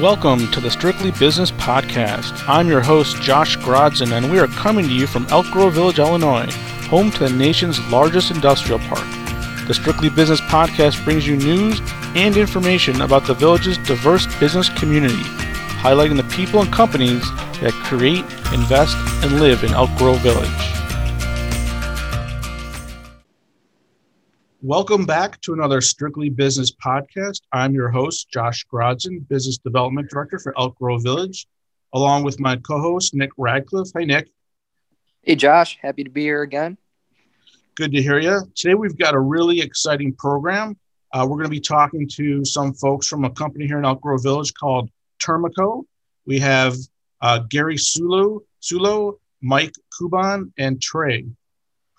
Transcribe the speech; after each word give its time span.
Welcome 0.00 0.50
to 0.50 0.60
the 0.60 0.70
Strictly 0.70 1.10
Business 1.12 1.50
Podcast. 1.52 2.46
I'm 2.46 2.68
your 2.68 2.82
host, 2.82 3.16
Josh 3.22 3.56
Grodzin, 3.56 4.12
and 4.12 4.30
we 4.30 4.38
are 4.38 4.46
coming 4.48 4.84
to 4.84 4.92
you 4.92 5.06
from 5.06 5.26
Elk 5.30 5.46
Grove 5.46 5.72
Village, 5.72 5.98
Illinois, 5.98 6.50
home 6.90 7.10
to 7.12 7.20
the 7.20 7.30
nation's 7.30 7.80
largest 7.88 8.30
industrial 8.30 8.78
park. 8.80 9.06
The 9.66 9.72
Strictly 9.72 10.10
Business 10.10 10.42
Podcast 10.42 11.02
brings 11.02 11.26
you 11.26 11.38
news 11.38 11.80
and 12.14 12.36
information 12.36 13.00
about 13.00 13.26
the 13.26 13.32
village's 13.32 13.78
diverse 13.78 14.26
business 14.38 14.68
community, 14.68 15.22
highlighting 15.80 16.18
the 16.18 16.36
people 16.36 16.60
and 16.60 16.70
companies 16.70 17.22
that 17.60 17.72
create, 17.84 18.24
invest, 18.52 18.98
and 19.24 19.40
live 19.40 19.64
in 19.64 19.72
Elk 19.72 19.96
Grove 19.96 20.20
Village. 20.20 20.75
Welcome 24.66 25.06
back 25.06 25.40
to 25.42 25.52
another 25.52 25.80
Strictly 25.80 26.28
Business 26.28 26.72
podcast. 26.72 27.42
I'm 27.52 27.72
your 27.72 27.88
host, 27.88 28.32
Josh 28.32 28.66
Grodzin, 28.66 29.20
Business 29.28 29.58
Development 29.58 30.10
Director 30.10 30.40
for 30.40 30.58
Elk 30.58 30.76
Grove 30.76 31.04
Village, 31.04 31.46
along 31.94 32.24
with 32.24 32.40
my 32.40 32.56
co 32.56 32.80
host, 32.80 33.14
Nick 33.14 33.30
Radcliffe. 33.36 33.92
Hey, 33.96 34.04
Nick. 34.04 34.28
Hey, 35.22 35.36
Josh. 35.36 35.78
Happy 35.80 36.02
to 36.02 36.10
be 36.10 36.22
here 36.22 36.42
again. 36.42 36.76
Good 37.76 37.92
to 37.92 38.02
hear 38.02 38.18
you. 38.18 38.40
Today, 38.56 38.74
we've 38.74 38.98
got 38.98 39.14
a 39.14 39.20
really 39.20 39.60
exciting 39.60 40.12
program. 40.14 40.76
Uh, 41.12 41.24
we're 41.30 41.36
going 41.36 41.44
to 41.44 41.48
be 41.48 41.60
talking 41.60 42.08
to 42.14 42.44
some 42.44 42.74
folks 42.74 43.06
from 43.06 43.24
a 43.24 43.30
company 43.30 43.68
here 43.68 43.78
in 43.78 43.84
Elk 43.84 44.00
Grove 44.00 44.24
Village 44.24 44.52
called 44.52 44.90
Termico. 45.22 45.84
We 46.26 46.40
have 46.40 46.74
uh, 47.20 47.38
Gary 47.50 47.76
Sulo, 47.76 48.40
Sulo, 48.60 49.20
Mike 49.40 49.76
Kuban, 49.96 50.50
and 50.58 50.82
Trey 50.82 51.24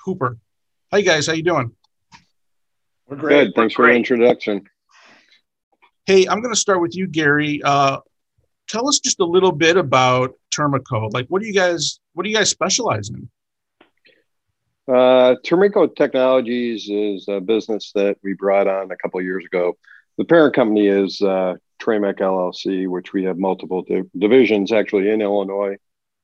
Hooper. 0.04 0.38
Hi, 0.92 1.00
guys. 1.00 1.28
How 1.28 1.34
you 1.34 1.44
doing? 1.44 1.72
We're 3.08 3.18
great. 3.18 3.46
Good. 3.46 3.56
Thanks 3.56 3.78
We're 3.78 3.84
for 3.84 3.88
great. 3.88 3.94
the 3.94 3.98
introduction. 3.98 4.66
Hey, 6.06 6.28
I'm 6.28 6.42
going 6.42 6.54
to 6.54 6.60
start 6.60 6.82
with 6.82 6.96
you, 6.96 7.08
Gary. 7.08 7.62
Uh, 7.64 8.00
tell 8.68 8.88
us 8.88 9.00
just 9.00 9.20
a 9.20 9.26
little 9.26 9.52
bit 9.52 9.78
about 9.78 10.36
Termico. 10.54 11.12
Like, 11.12 11.28
what 11.28 11.42
do 11.42 11.48
you 11.48 11.54
guys 11.54 12.00
what 12.14 12.24
do 12.24 12.30
you 12.30 12.36
guys 12.36 12.50
specialize 12.50 13.10
in? 13.10 13.30
Uh, 14.88 15.36
Termico 15.46 15.94
Technologies 15.94 16.90
is 16.90 17.28
a 17.28 17.42
business 17.42 17.92
that 17.94 18.18
we 18.24 18.34
brought 18.34 18.68
on 18.68 18.90
a 18.92 18.96
couple 18.96 19.22
years 19.22 19.46
ago. 19.46 19.78
The 20.18 20.26
parent 20.26 20.56
company 20.56 20.88
is 20.88 21.22
uh, 21.22 21.56
Tramec 21.82 22.20
LLC, 22.20 22.88
which 22.88 23.14
we 23.14 23.26
have 23.26 23.38
multiple 23.38 23.84
di- 23.84 24.04
divisions 24.18 24.72
actually 24.72 25.10
in 25.10 25.22
Illinois, 25.22 25.76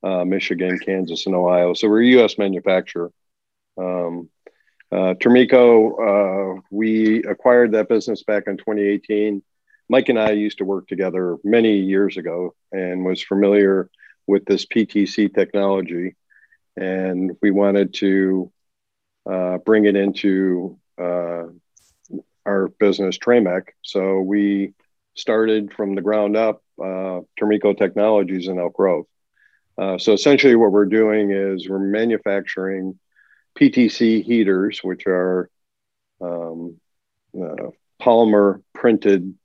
uh, 0.02 0.24
Michigan, 0.26 0.80
Kansas, 0.80 1.26
and 1.26 1.36
Ohio. 1.36 1.74
So 1.74 1.90
we're 1.90 2.04
a 2.04 2.08
U.S. 2.08 2.38
manufacturer. 2.38 3.12
Um, 3.78 4.30
uh, 4.94 5.16
Termico, 5.16 6.58
uh, 6.58 6.62
we 6.70 7.24
acquired 7.24 7.72
that 7.72 7.90
business 7.90 8.22
back 8.22 8.44
in 8.46 8.58
2018. 8.58 9.42
Mike 9.90 10.10
and 10.10 10.20
I 10.20 10.32
used 10.32 10.60
to 10.60 10.66
work 10.66 10.88
together 10.88 11.38
many 11.44 11.80
years 11.80 12.16
ago 12.16 12.54
and 12.72 13.04
was 13.04 13.24
familiar 13.24 13.90
with 14.28 14.46
this 14.46 14.68
PTC 14.68 15.34
technology. 15.34 16.16
And 16.78 17.32
we 17.42 17.50
wanted 17.50 17.96
to 17.96 18.52
uh, 19.28 19.58
bring 19.58 19.86
it 19.86 19.96
into 19.96 20.78
uh, 21.02 21.46
our 22.46 22.68
business, 22.80 23.18
Tramec. 23.18 23.70
So 23.82 24.20
we 24.20 24.74
started 25.16 25.74
from 25.74 25.96
the 25.96 26.02
ground 26.04 26.38
up 26.38 26.62
uh, 26.80 27.22
Termico 27.42 27.76
Technologies 27.76 28.48
in 28.48 28.60
Elk 28.60 28.76
Grove. 28.76 29.06
Uh, 29.76 29.98
so 29.98 30.14
essentially, 30.14 30.56
what 30.56 30.72
we're 30.72 30.86
doing 30.86 31.32
is 31.32 31.68
we're 31.68 31.80
manufacturing 31.80 33.00
PTC 33.60 34.24
heaters, 34.24 34.80
which 34.84 35.06
are 35.08 35.50
um, 36.22 36.80
uh, 37.36 37.70
polymer 38.02 38.62
printed 38.74 39.36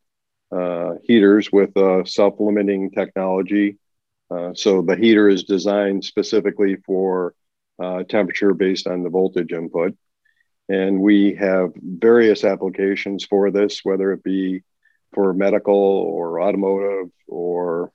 uh, 0.51 0.95
heaters 1.05 1.51
with 1.53 1.77
a 1.77 2.05
self 2.07 2.35
limiting 2.39 2.91
technology. 2.91 3.79
Uh, 4.31 4.53
so 4.55 4.83
the 4.83 4.97
heater 4.97 5.29
is 5.29 5.45
designed 5.45 6.05
specifically 6.05 6.77
for 6.87 7.35
uh, 7.83 8.03
temperature 8.05 8.55
based 8.55 8.87
on 8.87 9.03
the 9.03 9.11
voltage 9.11 9.53
input. 9.53 9.97
And 10.69 11.01
we 11.01 11.35
have 11.37 11.71
various 11.77 12.45
applications 12.45 13.25
for 13.25 13.51
this, 13.51 13.81
whether 13.85 14.13
it 14.13 14.23
be 14.23 14.63
for 15.15 15.33
medical 15.33 15.75
or 15.75 16.43
automotive 16.43 17.11
or 17.27 17.91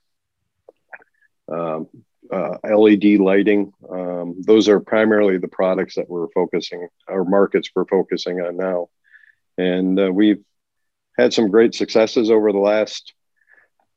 um, 1.48 1.88
uh, 2.32 2.56
LED 2.64 3.20
lighting. 3.20 3.72
Um, 3.90 4.42
those 4.46 4.68
are 4.68 4.80
primarily 4.80 5.38
the 5.38 5.48
products 5.48 5.96
that 5.96 6.08
we're 6.08 6.28
focusing, 6.34 6.88
our 7.08 7.24
markets 7.24 7.70
we're 7.74 7.86
focusing 7.86 8.40
on 8.40 8.56
now. 8.56 8.88
And 9.58 9.98
uh, 9.98 10.10
we've 10.12 10.42
had 11.16 11.32
some 11.32 11.50
great 11.50 11.74
successes 11.74 12.30
over 12.30 12.52
the 12.52 12.58
last 12.58 13.12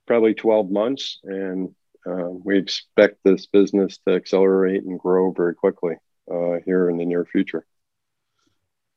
probably 0.06 0.34
12 0.34 0.70
months. 0.70 1.20
And 1.24 1.74
uh, 2.06 2.30
we 2.30 2.58
expect 2.58 3.18
this 3.24 3.48
business 3.48 4.00
to 4.08 4.16
accelerate 4.16 4.84
and 4.84 5.00
grow 5.00 5.32
very 5.32 5.56
quickly 5.56 5.96
uh, 6.32 6.58
here 6.66 6.90
in 6.90 6.98
the 6.98 7.06
near 7.06 7.26
future. 7.26 7.66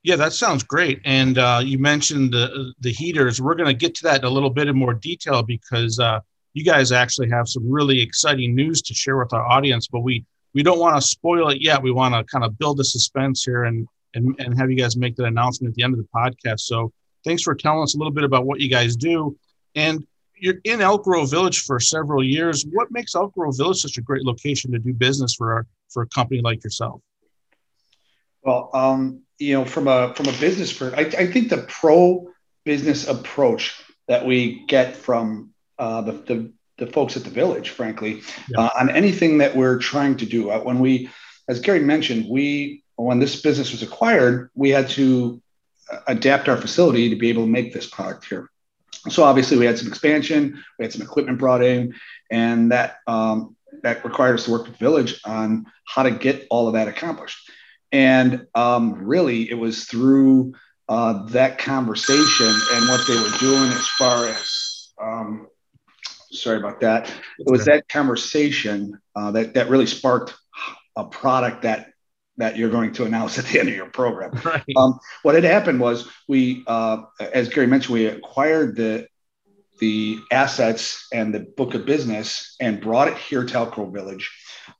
Yeah, 0.02 0.16
that 0.16 0.32
sounds 0.32 0.62
great. 0.62 1.00
And 1.04 1.36
uh, 1.36 1.60
you 1.62 1.78
mentioned 1.78 2.32
the 2.32 2.72
the 2.80 2.90
heaters. 2.90 3.40
We're 3.40 3.54
going 3.54 3.68
to 3.68 3.74
get 3.74 3.94
to 3.96 4.04
that 4.04 4.20
in 4.20 4.24
a 4.24 4.30
little 4.30 4.48
bit 4.48 4.66
in 4.66 4.76
more 4.76 4.94
detail 4.94 5.42
because 5.42 5.98
uh, 5.98 6.20
you 6.52 6.64
guys 6.64 6.92
actually 6.92 7.30
have 7.30 7.48
some 7.48 7.70
really 7.70 8.00
exciting 8.00 8.54
news 8.54 8.82
to 8.82 8.94
share 8.94 9.18
with 9.18 9.32
our 9.32 9.46
audience, 9.46 9.88
but 9.88 10.00
we 10.00 10.24
we 10.52 10.62
don't 10.62 10.80
want 10.80 11.00
to 11.00 11.02
spoil 11.06 11.48
it 11.50 11.62
yet. 11.62 11.82
We 11.82 11.92
want 11.92 12.14
to 12.14 12.24
kind 12.24 12.44
of 12.44 12.58
build 12.58 12.78
the 12.78 12.84
suspense 12.84 13.44
here 13.44 13.64
and 13.64 13.86
and 14.14 14.34
and 14.40 14.58
have 14.58 14.70
you 14.70 14.76
guys 14.76 14.96
make 14.96 15.16
that 15.16 15.26
announcement 15.26 15.72
at 15.72 15.76
the 15.76 15.82
end 15.82 15.94
of 15.94 16.00
the 16.00 16.08
podcast. 16.14 16.60
So 16.60 16.92
thanks 17.24 17.42
for 17.42 17.54
telling 17.54 17.82
us 17.82 17.94
a 17.94 17.98
little 17.98 18.12
bit 18.12 18.24
about 18.24 18.46
what 18.46 18.60
you 18.60 18.68
guys 18.68 18.96
do. 18.96 19.36
And 19.74 20.06
you're 20.36 20.60
in 20.64 20.80
Elk 20.80 21.04
Grove 21.04 21.30
Village 21.30 21.60
for 21.60 21.78
several 21.78 22.24
years. 22.24 22.64
What 22.72 22.90
makes 22.90 23.14
Elk 23.14 23.34
Grove 23.34 23.56
Village 23.56 23.78
such 23.78 23.98
a 23.98 24.02
great 24.02 24.24
location 24.24 24.72
to 24.72 24.78
do 24.78 24.92
business 24.92 25.34
for 25.34 25.52
our, 25.52 25.66
for 25.90 26.02
a 26.02 26.06
company 26.06 26.40
like 26.40 26.64
yourself? 26.64 27.02
Well, 28.42 28.70
um, 28.72 29.20
you 29.38 29.54
know, 29.54 29.64
from 29.64 29.86
a 29.86 30.14
from 30.14 30.26
a 30.26 30.32
business 30.32 30.70
for 30.70 30.94
I, 30.96 31.00
I 31.00 31.26
think 31.26 31.50
the 31.50 31.64
pro 31.68 32.30
business 32.64 33.06
approach 33.06 33.82
that 34.08 34.24
we 34.24 34.64
get 34.66 34.96
from 34.96 35.50
uh, 35.80 36.02
the, 36.02 36.12
the, 36.12 36.52
the 36.78 36.86
folks 36.86 37.16
at 37.16 37.24
the 37.24 37.30
village, 37.30 37.70
frankly, 37.70 38.22
yeah. 38.50 38.60
uh, 38.60 38.70
on 38.78 38.90
anything 38.90 39.38
that 39.38 39.56
we're 39.56 39.78
trying 39.78 40.16
to 40.18 40.26
do. 40.26 40.50
Uh, 40.50 40.60
when 40.60 40.78
we, 40.78 41.10
as 41.48 41.58
Gary 41.58 41.80
mentioned, 41.80 42.26
we 42.28 42.84
when 42.96 43.18
this 43.18 43.40
business 43.40 43.72
was 43.72 43.82
acquired, 43.82 44.50
we 44.54 44.68
had 44.68 44.88
to 44.90 45.40
uh, 45.90 46.00
adapt 46.06 46.48
our 46.48 46.56
facility 46.58 47.08
to 47.08 47.16
be 47.16 47.30
able 47.30 47.44
to 47.44 47.50
make 47.50 47.72
this 47.72 47.88
product 47.88 48.26
here. 48.26 48.50
So 49.08 49.24
obviously, 49.24 49.56
we 49.56 49.64
had 49.64 49.78
some 49.78 49.88
expansion, 49.88 50.62
we 50.78 50.84
had 50.84 50.92
some 50.92 51.00
equipment 51.00 51.38
brought 51.38 51.62
in, 51.62 51.94
and 52.30 52.70
that 52.72 52.98
um, 53.06 53.56
that 53.82 54.04
required 54.04 54.34
us 54.34 54.44
to 54.44 54.50
work 54.50 54.66
with 54.66 54.76
Village 54.76 55.18
on 55.24 55.64
how 55.86 56.02
to 56.02 56.10
get 56.10 56.46
all 56.50 56.68
of 56.68 56.74
that 56.74 56.88
accomplished. 56.88 57.50
And 57.90 58.46
um, 58.54 59.02
really, 59.02 59.50
it 59.50 59.54
was 59.54 59.84
through 59.84 60.54
uh, 60.90 61.24
that 61.28 61.56
conversation 61.58 62.52
and 62.74 62.88
what 62.88 63.06
they 63.06 63.16
were 63.16 63.38
doing 63.38 63.70
as 63.72 63.88
far 63.98 64.26
as 64.26 64.59
sorry 66.32 66.58
about 66.58 66.80
that. 66.80 67.08
It 67.38 67.50
was 67.50 67.64
that 67.66 67.88
conversation 67.88 69.00
uh, 69.16 69.30
that 69.32 69.54
that 69.54 69.68
really 69.68 69.86
sparked 69.86 70.34
a 70.96 71.04
product 71.04 71.62
that 71.62 71.92
that 72.36 72.56
you're 72.56 72.70
going 72.70 72.92
to 72.94 73.04
announce 73.04 73.38
at 73.38 73.44
the 73.46 73.60
end 73.60 73.68
of 73.68 73.74
your 73.74 73.90
program. 73.90 74.32
Right. 74.44 74.62
Um, 74.76 74.98
what 75.22 75.34
had 75.34 75.44
happened 75.44 75.80
was 75.80 76.08
we, 76.26 76.64
uh, 76.66 77.02
as 77.20 77.48
Gary 77.48 77.66
mentioned, 77.66 77.94
we 77.94 78.06
acquired 78.06 78.76
the 78.76 79.06
the 79.78 80.18
assets 80.30 81.06
and 81.10 81.32
the 81.32 81.40
book 81.40 81.72
of 81.72 81.86
business 81.86 82.54
and 82.60 82.82
brought 82.82 83.08
it 83.08 83.16
here 83.16 83.44
to 83.44 83.54
Elk 83.54 83.74
Grove 83.74 83.94
Village, 83.94 84.30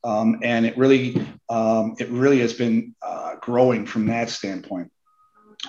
um, 0.05 0.41
and 0.43 0.67
it 0.67 0.77
really 0.77 1.25
um, 1.49 1.94
it 1.99 2.09
really 2.11 2.41
has 2.41 2.53
been 2.53 2.94
uh, 3.00 3.37
growing 3.41 3.87
from 3.87 4.06
that 4.06 4.28
standpoint. 4.28 4.91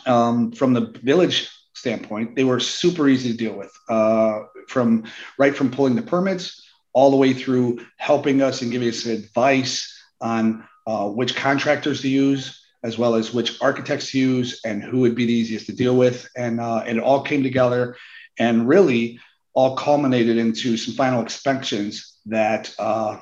Um, 0.06 0.52
from 0.54 0.74
the 0.74 0.94
village 1.04 1.50
standpoint, 1.82 2.36
they 2.36 2.44
were 2.44 2.60
super 2.60 3.10
easy 3.10 3.32
to 3.32 3.38
deal 3.38 3.54
with. 3.54 3.74
Uh, 3.90 4.44
from 4.68 5.04
right 5.38 5.56
from 5.56 5.72
pulling 5.72 5.96
the 5.96 6.02
permits 6.02 6.46
all 6.94 7.10
the 7.12 7.18
way 7.18 7.34
through 7.34 7.84
helping 7.98 8.42
us 8.42 8.62
and 8.62 8.72
giving 8.72 8.88
us 8.88 9.06
advice 9.06 9.74
on 10.22 10.64
uh, 10.86 11.08
which 11.10 11.36
contractors 11.36 12.02
to 12.02 12.08
use, 12.08 12.62
as 12.84 12.98
well 12.98 13.16
as 13.16 13.34
which 13.34 13.60
architects 13.62 14.12
to 14.12 14.20
use 14.20 14.62
and 14.64 14.84
who 14.84 15.00
would 15.00 15.16
be 15.16 15.26
the 15.26 15.34
easiest 15.34 15.66
to 15.66 15.76
deal 15.76 15.96
with. 15.96 16.30
And, 16.36 16.60
uh, 16.60 16.84
it 16.86 17.00
all 17.00 17.24
came 17.24 17.44
together 17.44 17.96
and 18.38 18.68
really 18.68 19.20
all 19.54 19.76
culminated 19.76 20.38
into 20.38 20.78
some 20.78 20.94
final 20.94 21.22
inspections 21.22 22.18
that, 22.28 22.74
uh, 22.78 23.20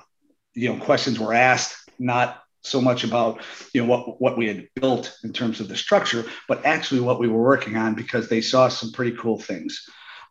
you 0.54 0.74
know, 0.74 0.84
questions 0.84 1.20
were 1.20 1.34
asked, 1.34 1.90
not 1.98 2.42
so 2.62 2.82
much 2.82 3.04
about 3.04 3.42
you 3.74 3.82
know 3.82 3.88
what 3.88 4.22
what 4.22 4.38
we 4.38 4.48
had 4.48 4.68
built 4.76 5.18
in 5.24 5.34
terms 5.34 5.60
of 5.60 5.68
the 5.68 5.78
structure, 5.78 6.26
but 6.48 6.66
actually 6.66 7.02
what 7.02 7.20
we 7.20 7.28
were 7.28 7.42
working 7.42 7.78
on 7.78 7.96
because 7.96 8.30
they 8.30 8.42
saw 8.42 8.68
some 8.68 8.92
pretty 8.92 9.16
cool 9.18 9.40
things. 9.40 9.86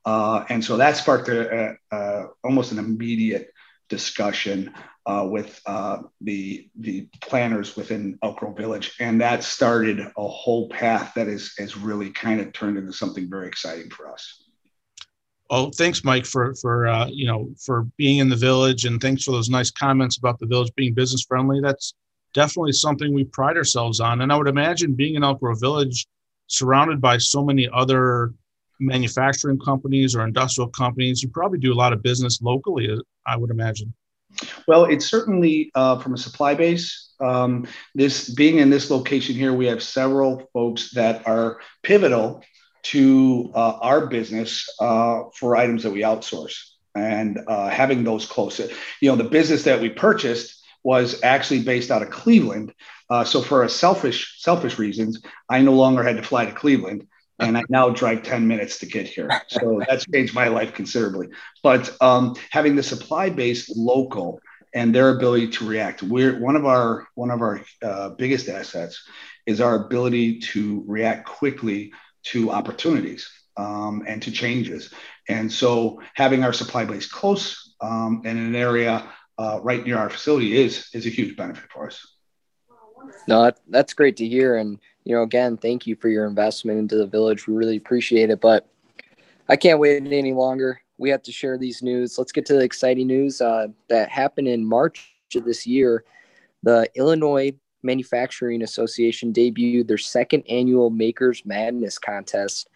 Uh, 0.05 0.45
and 0.49 0.65
so 0.65 0.77
that 0.77 0.97
sparked 0.97 1.29
a, 1.29 1.77
a, 1.93 1.97
a, 1.97 2.27
almost 2.45 2.73
an 2.73 2.79
immediate 2.79 3.51
discussion 3.89 4.73
uh, 5.07 5.27
with 5.29 5.61
uh, 5.67 5.99
the 6.21 6.69
the 6.79 7.09
planners 7.23 7.77
within 7.77 8.19
Elk 8.23 8.39
Grove 8.39 8.57
Village, 8.57 8.95
and 9.01 9.21
that 9.21 9.43
started 9.43 10.01
a 10.01 10.29
whole 10.29 10.69
path 10.69 11.13
that 11.15 11.29
is 11.29 11.55
has 11.59 11.77
really 11.77 12.11
kind 12.11 12.41
of 12.41 12.53
turned 12.53 12.77
into 12.77 12.93
something 12.93 13.29
very 13.29 13.49
exciting 13.49 13.91
for 13.91 14.13
us. 14.13 14.45
Oh, 15.51 15.71
thanks, 15.71 16.05
Mike, 16.05 16.27
for 16.27 16.55
for 16.57 16.87
uh, 16.87 17.09
you 17.09 17.27
know 17.27 17.51
for 17.65 17.85
being 17.97 18.19
in 18.19 18.29
the 18.29 18.37
village, 18.37 18.85
and 18.85 19.01
thanks 19.01 19.25
for 19.25 19.33
those 19.33 19.49
nice 19.49 19.71
comments 19.71 20.19
about 20.19 20.39
the 20.39 20.47
village 20.47 20.71
being 20.77 20.93
business 20.93 21.25
friendly. 21.27 21.61
That's 21.63 21.95
definitely 22.39 22.71
something 22.71 23.13
we 23.13 23.25
pride 23.25 23.57
ourselves 23.57 23.99
on. 23.99 24.21
And 24.21 24.33
I 24.33 24.37
would 24.37 24.47
imagine 24.47 24.95
being 24.95 25.17
in 25.17 25.25
Elk 25.25 25.41
Grove 25.41 25.59
Village, 25.61 26.07
surrounded 26.47 27.01
by 27.01 27.19
so 27.19 27.45
many 27.45 27.69
other 27.75 28.33
manufacturing 28.79 29.59
companies 29.59 30.15
or 30.15 30.25
industrial 30.25 30.71
companies, 30.71 31.21
you 31.21 31.31
probably 31.31 31.59
do 31.59 31.73
a 31.73 31.81
lot 31.83 31.93
of 31.93 32.01
business 32.01 32.41
locally. 32.41 32.97
I 33.27 33.37
would 33.37 33.51
imagine. 33.51 33.93
Well, 34.69 34.85
it's 34.85 35.07
certainly 35.07 35.73
uh, 35.75 35.99
from 35.99 36.15
a 36.15 36.17
supply 36.17 36.55
base. 36.55 37.13
Um, 37.19 37.67
this 37.97 38.33
being 38.33 38.59
in 38.59 38.71
this 38.71 38.89
location 38.89 39.35
here, 39.35 39.53
we 39.53 39.67
have 39.67 39.83
several 39.83 40.49
folks 40.53 40.93
that 40.93 41.27
are 41.27 41.59
pivotal 41.83 42.45
to 42.85 43.51
uh, 43.53 43.79
our 43.81 44.07
business 44.07 44.69
uh, 44.79 45.25
for 45.35 45.57
items 45.57 45.83
that 45.83 45.91
we 45.91 46.03
outsource 46.03 46.57
and 46.95 47.41
uh, 47.49 47.69
having 47.69 48.05
those 48.05 48.27
close. 48.27 48.61
You 49.01 49.11
know, 49.11 49.17
the 49.17 49.25
business 49.25 49.65
that 49.65 49.81
we 49.81 49.89
purchased 49.89 50.58
was 50.89 51.23
actually 51.23 51.61
based 51.61 51.91
out 51.91 52.01
of 52.01 52.09
Cleveland. 52.09 52.73
Uh, 53.11 53.23
so 53.23 53.43
for 53.43 53.63
a 53.63 53.69
selfish 53.69 54.41
selfish 54.41 54.79
reasons, 54.79 55.21
I 55.47 55.61
no 55.61 55.75
longer 55.75 56.03
had 56.03 56.17
to 56.17 56.23
fly 56.23 56.47
to 56.47 56.53
Cleveland 56.53 57.07
and 57.39 57.59
I 57.59 57.63
now 57.69 57.91
drive 57.91 58.23
10 58.23 58.49
minutes 58.49 58.79
to 58.79 58.87
get 58.87 59.07
here. 59.07 59.29
So 59.49 59.83
that's 59.87 60.07
changed 60.07 60.35
my 60.35 60.49
life 60.49 60.73
considerably. 60.73 61.29
But 61.63 61.95
um, 62.01 62.37
having 62.51 62.75
the 62.75 62.83
supply 62.83 63.29
base 63.29 63.71
local 63.77 64.41
and 64.75 64.95
their 64.95 65.11
ability 65.11 65.49
to 65.57 65.69
react, 65.69 66.03
we're 66.03 66.41
one 66.41 66.57
of 66.57 66.65
our 66.65 67.07
one 67.15 67.31
of 67.31 67.43
our 67.43 67.61
uh, 67.83 68.09
biggest 68.23 68.49
assets 68.49 68.95
is 69.45 69.61
our 69.61 69.75
ability 69.85 70.39
to 70.53 70.85
react 70.87 71.29
quickly 71.29 71.93
to 72.31 72.51
opportunities 72.51 73.31
um, 73.59 74.05
and 74.09 74.23
to 74.23 74.31
changes. 74.31 74.91
And 75.29 75.53
so 75.53 76.01
having 76.15 76.45
our 76.45 76.55
supply 76.55 76.87
base 76.87 77.07
close 77.21 77.75
um, 77.83 78.23
in 78.25 78.39
an 78.39 78.57
area 78.57 79.07
uh, 79.39 79.61
right 79.63 79.85
near 79.85 79.97
our 79.97 80.11
facility 80.11 80.57
is 80.57 80.89
is 80.93 81.07
a 81.07 81.11
huge 81.11 81.37
benefit 81.37 81.71
for 81.71 81.87
us. 81.87 82.05
No, 83.27 83.51
that's 83.69 83.95
great 83.95 84.17
to 84.17 84.29
hear. 84.29 84.57
And 84.57 84.79
you 85.05 85.15
know, 85.15 85.23
again, 85.23 85.57
thank 85.57 85.87
you 85.87 85.97
for 85.97 86.09
your 86.09 86.27
investment 86.27 86.79
into 86.79 86.97
the 86.97 87.07
village. 87.07 87.47
We 87.47 87.55
really 87.55 87.77
appreciate 87.77 88.31
it. 88.31 88.41
But 88.41 88.69
I 89.49 89.57
can't 89.57 89.79
wait 89.79 90.03
any 90.05 90.35
longer. 90.35 90.81
We 90.99 91.11
have 91.11 91.23
to 91.23 91.33
share 91.33 91.57
these 91.57 91.83
news. 91.83 92.19
Let's 92.19 92.33
get 92.33 92.45
to 92.47 92.55
the 92.55 92.65
exciting 92.65 93.07
news 93.07 93.41
uh, 93.41 93.69
that 93.89 94.11
happened 94.11 94.49
in 94.49 94.65
March 94.65 95.15
of 95.35 95.45
this 95.45 95.67
year. 95.67 96.05
The 96.65 96.91
Illinois 96.97 97.53
Manufacturing 97.83 98.63
Association 98.63 99.33
debuted 99.33 99.87
their 99.87 99.99
second 99.99 100.43
annual 100.49 100.91
Makers 100.91 101.43
Madness 101.47 101.99
contest. 101.99 102.69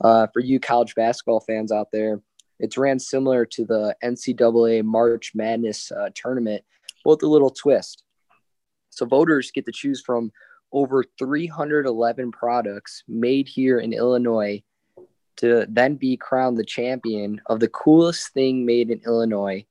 Uh, 0.00 0.26
for 0.26 0.40
you 0.40 0.60
college 0.60 0.94
basketball 0.94 1.40
fans 1.40 1.72
out 1.72 1.90
there, 1.90 2.20
it's 2.58 2.78
ran 2.78 2.98
similar 2.98 3.44
to 3.46 3.64
the 3.64 3.96
NCAA 4.02 4.84
March 4.84 5.32
Madness 5.34 5.92
uh, 5.92 6.10
tournament, 6.14 6.64
with 7.04 7.22
a 7.22 7.28
little 7.28 7.50
twist. 7.50 8.02
So 8.90 9.06
voters 9.06 9.50
get 9.50 9.66
to 9.66 9.72
choose 9.72 10.00
from 10.00 10.32
over 10.72 11.04
311 11.18 12.32
products 12.32 13.04
made 13.06 13.48
here 13.48 13.78
in 13.78 13.92
Illinois 13.92 14.62
to 15.36 15.66
then 15.68 15.96
be 15.96 16.16
crowned 16.16 16.56
the 16.56 16.64
champion 16.64 17.40
of 17.46 17.60
the 17.60 17.68
coolest 17.68 18.32
thing 18.32 18.64
made 18.64 18.90
in 18.90 19.00
Illinois. 19.06 19.64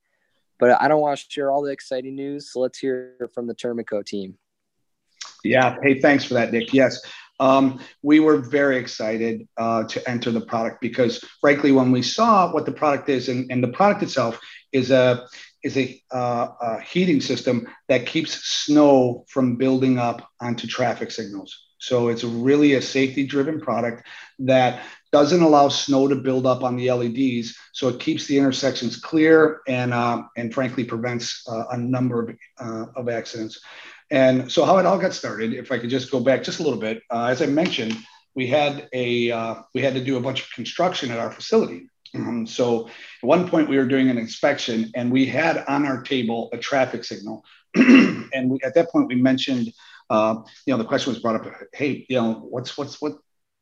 But 0.59 0.81
I 0.81 0.87
don't 0.87 1.01
want 1.01 1.19
to 1.19 1.25
share 1.27 1.51
all 1.51 1.63
the 1.63 1.71
exciting 1.71 2.15
news, 2.15 2.51
so 2.51 2.59
let's 2.59 2.79
hear 2.79 3.29
from 3.33 3.47
the 3.47 3.55
Termico 3.55 4.05
team. 4.05 4.37
Yeah. 5.43 5.75
Hey, 5.81 5.99
thanks 5.99 6.23
for 6.23 6.35
that, 6.35 6.51
Nick. 6.51 6.73
Yes. 6.73 7.01
Um, 7.39 7.79
we 8.01 8.19
were 8.19 8.37
very 8.37 8.77
excited 8.77 9.47
uh, 9.57 9.83
to 9.85 10.09
enter 10.09 10.31
the 10.31 10.41
product 10.41 10.81
because, 10.81 11.23
frankly, 11.41 11.71
when 11.71 11.91
we 11.91 12.01
saw 12.01 12.51
what 12.53 12.65
the 12.65 12.71
product 12.71 13.09
is, 13.09 13.29
and, 13.29 13.51
and 13.51 13.63
the 13.63 13.69
product 13.69 14.03
itself 14.03 14.39
is 14.71 14.91
a 14.91 15.27
is 15.65 15.77
a, 15.77 15.99
uh, 16.11 16.47
a 16.61 16.81
heating 16.81 17.19
system 17.19 17.67
that 17.87 18.05
keeps 18.05 18.33
snow 18.45 19.25
from 19.27 19.55
building 19.55 19.97
up 19.97 20.29
onto 20.39 20.67
traffic 20.67 21.09
signals. 21.09 21.65
So 21.79 22.09
it's 22.09 22.23
really 22.23 22.73
a 22.73 22.81
safety 22.81 23.25
driven 23.25 23.59
product 23.59 24.07
that 24.39 24.83
doesn't 25.11 25.41
allow 25.41 25.69
snow 25.69 26.07
to 26.07 26.15
build 26.15 26.45
up 26.45 26.63
on 26.63 26.75
the 26.75 26.91
LEDs. 26.91 27.57
So 27.73 27.87
it 27.89 27.99
keeps 27.99 28.27
the 28.27 28.37
intersections 28.37 28.97
clear 28.97 29.61
and, 29.67 29.91
uh, 29.91 30.23
and 30.37 30.53
frankly 30.53 30.83
prevents 30.83 31.43
uh, 31.47 31.65
a 31.71 31.77
number 31.77 32.23
of, 32.23 32.35
uh, 32.59 32.85
of 32.95 33.09
accidents. 33.09 33.59
And 34.11 34.51
so 34.51 34.65
how 34.65 34.77
it 34.77 34.85
all 34.85 34.99
got 34.99 35.13
started, 35.13 35.53
if 35.53 35.71
I 35.71 35.79
could 35.79 35.89
just 35.89 36.11
go 36.11 36.19
back 36.19 36.43
just 36.43 36.59
a 36.59 36.63
little 36.63 36.79
bit, 36.79 37.01
uh, 37.09 37.25
as 37.25 37.41
I 37.41 37.47
mentioned, 37.47 37.97
we 38.35 38.47
had 38.47 38.87
a 38.93 39.31
uh, 39.31 39.55
we 39.73 39.81
had 39.81 39.93
to 39.93 40.03
do 40.03 40.17
a 40.17 40.21
bunch 40.21 40.41
of 40.41 40.51
construction 40.51 41.09
at 41.09 41.19
our 41.19 41.31
facility. 41.31 41.89
Um, 42.15 42.47
so 42.47 42.87
at 42.87 42.93
one 43.23 43.47
point 43.49 43.69
we 43.69 43.77
were 43.77 43.85
doing 43.85 44.09
an 44.09 44.17
inspection 44.17 44.91
and 44.95 45.11
we 45.11 45.25
had 45.25 45.63
on 45.67 45.85
our 45.85 46.01
table 46.01 46.49
a 46.53 46.57
traffic 46.57 47.03
signal. 47.03 47.43
and 47.75 48.49
we, 48.49 48.59
at 48.63 48.73
that 48.75 48.89
point 48.89 49.07
we 49.07 49.15
mentioned, 49.15 49.71
uh, 50.09 50.35
you 50.65 50.73
know, 50.73 50.77
the 50.77 50.87
question 50.87 51.11
was 51.11 51.21
brought 51.21 51.35
up, 51.35 51.51
hey, 51.73 52.05
you 52.09 52.15
know, 52.15 52.33
what's, 52.49 52.77
what's, 52.77 53.01
what, 53.01 53.17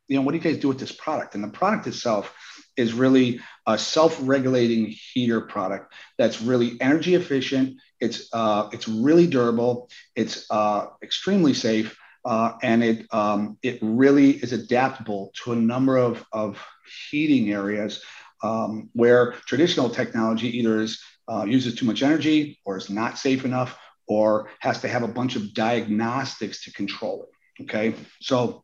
you 0.08 0.18
know, 0.18 0.22
what 0.22 0.32
do 0.32 0.38
you 0.38 0.44
guys 0.44 0.58
do 0.58 0.68
with 0.68 0.80
this 0.80 0.92
product? 0.92 1.36
And 1.36 1.44
the 1.44 1.48
product 1.48 1.88
itself 1.88 2.34
is 2.76 2.94
really 2.94 3.40
a 3.68 3.78
self-regulating 3.78 4.94
heater 5.14 5.42
product 5.42 5.94
that's 6.18 6.42
really 6.42 6.80
energy 6.82 7.16
efficient. 7.16 7.78
It's, 8.00 8.30
uh, 8.34 8.70
it's 8.72 8.88
really 8.88 9.28
durable. 9.28 9.90
It's 10.16 10.46
uh, 10.50 10.88
extremely 11.02 11.54
safe. 11.54 11.98
Uh, 12.26 12.54
and 12.62 12.82
it 12.82 13.06
um, 13.12 13.58
it 13.64 13.80
really 13.82 14.32
is 14.32 14.54
adaptable 14.54 15.34
to 15.44 15.52
a 15.52 15.56
number 15.58 15.98
of, 15.98 16.24
of 16.32 16.66
heating 17.10 17.52
areas 17.52 18.02
um, 18.44 18.90
where 18.94 19.34
traditional 19.46 19.90
technology 19.90 20.58
either 20.58 20.82
is 20.82 21.04
uh, 21.30 21.44
uses 21.44 21.76
too 21.76 21.86
much 21.86 22.02
energy 22.02 22.60
or 22.66 22.78
is 22.78 22.90
not 22.90 23.18
safe 23.18 23.46
enough 23.46 23.78
or 24.08 24.50
has 24.60 24.82
to 24.82 24.88
have 24.88 25.04
a 25.04 25.08
bunch 25.08 25.36
of 25.36 25.54
diagnostics 25.54 26.64
to 26.64 26.74
control 26.74 27.24
it. 27.24 27.64
Okay. 27.64 27.96
So, 28.22 28.64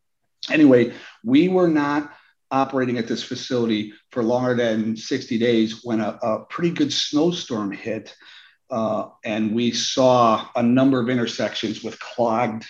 anyway, 0.50 0.94
we 1.23 1.47
were 1.47 1.67
not 1.67 2.11
operating 2.51 2.97
at 2.97 3.07
this 3.07 3.23
facility 3.23 3.93
for 4.11 4.23
longer 4.23 4.55
than 4.55 4.95
60 4.95 5.37
days 5.37 5.81
when 5.83 5.99
a, 6.01 6.17
a 6.21 6.45
pretty 6.45 6.71
good 6.71 6.91
snowstorm 6.91 7.71
hit. 7.71 8.15
Uh, 8.69 9.09
and 9.23 9.53
we 9.53 9.71
saw 9.71 10.47
a 10.55 10.63
number 10.63 10.99
of 10.99 11.09
intersections 11.09 11.83
with 11.83 11.99
clogged, 11.99 12.65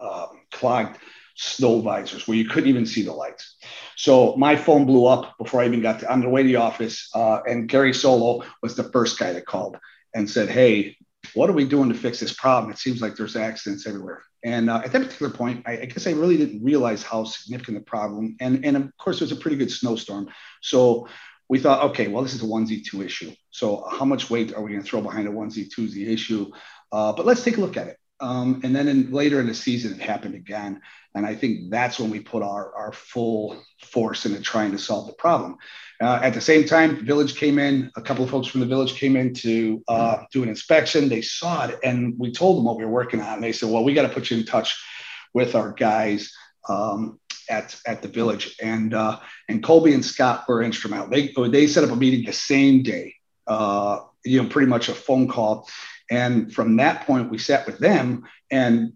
uh, 0.00 0.26
clogged 0.52 0.98
snow 1.34 1.80
visors 1.80 2.26
where 2.26 2.36
you 2.36 2.48
couldn't 2.48 2.68
even 2.68 2.84
see 2.84 3.02
the 3.02 3.12
lights. 3.12 3.56
So 3.96 4.36
my 4.36 4.56
phone 4.56 4.86
blew 4.86 5.06
up 5.06 5.38
before 5.38 5.62
I 5.62 5.66
even 5.66 5.80
got 5.80 6.00
to, 6.00 6.12
on 6.12 6.20
the 6.20 6.28
way 6.28 6.42
to 6.42 6.48
the 6.48 6.56
office. 6.56 7.08
Uh, 7.14 7.40
and 7.48 7.68
Gary 7.68 7.94
Solo 7.94 8.44
was 8.62 8.76
the 8.76 8.84
first 8.84 9.18
guy 9.18 9.32
that 9.32 9.46
called 9.46 9.78
and 10.14 10.28
said, 10.28 10.48
Hey, 10.48 10.96
what 11.34 11.48
are 11.48 11.54
we 11.54 11.64
doing 11.64 11.90
to 11.90 11.94
fix 11.94 12.20
this 12.20 12.32
problem? 12.32 12.72
It 12.72 12.78
seems 12.78 13.00
like 13.00 13.14
there's 13.14 13.36
accidents 13.36 13.86
everywhere. 13.86 14.22
And 14.44 14.70
uh, 14.70 14.82
at 14.84 14.92
that 14.92 15.02
particular 15.02 15.32
point, 15.32 15.64
I, 15.66 15.72
I, 15.72 15.84
guess 15.86 16.06
I 16.06 16.12
really 16.12 16.36
didn't 16.36 16.62
realize 16.62 17.02
how 17.02 17.24
significant 17.24 17.78
the 17.78 17.84
problem. 17.84 18.36
And, 18.40 18.64
and 18.64 18.76
of 18.76 18.96
course, 18.96 19.16
it 19.16 19.24
was 19.24 19.32
a 19.32 19.36
pretty 19.36 19.56
good 19.56 19.70
snowstorm. 19.70 20.28
So 20.62 21.08
we 21.48 21.58
thought, 21.58 21.90
okay, 21.90 22.08
well, 22.08 22.22
this 22.22 22.34
is 22.34 22.42
a 22.42 22.46
1Z2 22.46 23.04
issue. 23.04 23.32
So 23.50 23.84
how 23.90 24.04
much 24.04 24.30
weight 24.30 24.54
are 24.54 24.62
we 24.62 24.70
going 24.70 24.82
to 24.82 24.88
throw 24.88 25.00
behind 25.00 25.26
a 25.26 25.32
1Z2 25.32 25.78
is 25.78 25.94
the 25.94 26.12
issue? 26.12 26.50
Uh, 26.92 27.12
but 27.12 27.26
let's 27.26 27.42
take 27.42 27.56
a 27.56 27.60
look 27.60 27.76
at 27.76 27.88
it. 27.88 27.97
Um, 28.20 28.60
and 28.64 28.74
then 28.74 28.88
in, 28.88 29.10
later 29.12 29.40
in 29.40 29.46
the 29.46 29.54
season, 29.54 29.92
it 29.92 30.00
happened 30.00 30.34
again. 30.34 30.80
And 31.14 31.24
I 31.26 31.34
think 31.34 31.70
that's 31.70 31.98
when 31.98 32.10
we 32.10 32.20
put 32.20 32.42
our, 32.42 32.74
our 32.74 32.92
full 32.92 33.62
force 33.82 34.26
into 34.26 34.40
trying 34.40 34.72
to 34.72 34.78
solve 34.78 35.06
the 35.06 35.14
problem. 35.14 35.56
Uh, 36.00 36.20
at 36.22 36.34
the 36.34 36.40
same 36.40 36.64
time, 36.64 37.04
village 37.04 37.36
came 37.36 37.58
in, 37.58 37.90
a 37.96 38.02
couple 38.02 38.24
of 38.24 38.30
folks 38.30 38.46
from 38.46 38.60
the 38.60 38.66
village 38.66 38.94
came 38.94 39.16
in 39.16 39.34
to 39.34 39.82
uh, 39.88 40.18
do 40.32 40.42
an 40.42 40.48
inspection. 40.48 41.08
They 41.08 41.22
saw 41.22 41.66
it 41.66 41.78
and 41.82 42.14
we 42.18 42.30
told 42.32 42.56
them 42.56 42.64
what 42.64 42.76
we 42.76 42.84
were 42.84 42.90
working 42.90 43.20
on. 43.20 43.34
And 43.34 43.42
they 43.42 43.52
said, 43.52 43.68
well, 43.68 43.84
we 43.84 43.94
got 43.94 44.02
to 44.02 44.14
put 44.14 44.30
you 44.30 44.38
in 44.38 44.44
touch 44.44 44.80
with 45.34 45.54
our 45.54 45.72
guys 45.72 46.32
um, 46.68 47.18
at, 47.50 47.74
at 47.86 48.02
the 48.02 48.08
village. 48.08 48.56
And, 48.62 48.94
uh, 48.94 49.18
and 49.48 49.62
Colby 49.62 49.94
and 49.94 50.04
Scott 50.04 50.44
were 50.48 50.62
instrumental. 50.62 51.08
They, 51.08 51.32
they 51.48 51.66
set 51.66 51.84
up 51.84 51.90
a 51.90 51.96
meeting 51.96 52.24
the 52.24 52.32
same 52.32 52.82
day, 52.82 53.14
uh, 53.46 54.00
you 54.24 54.40
know, 54.40 54.48
pretty 54.48 54.68
much 54.68 54.88
a 54.88 54.94
phone 54.94 55.26
call 55.26 55.68
and 56.10 56.52
from 56.52 56.76
that 56.76 57.06
point, 57.06 57.30
we 57.30 57.38
sat 57.38 57.66
with 57.66 57.78
them. 57.78 58.24
And 58.50 58.92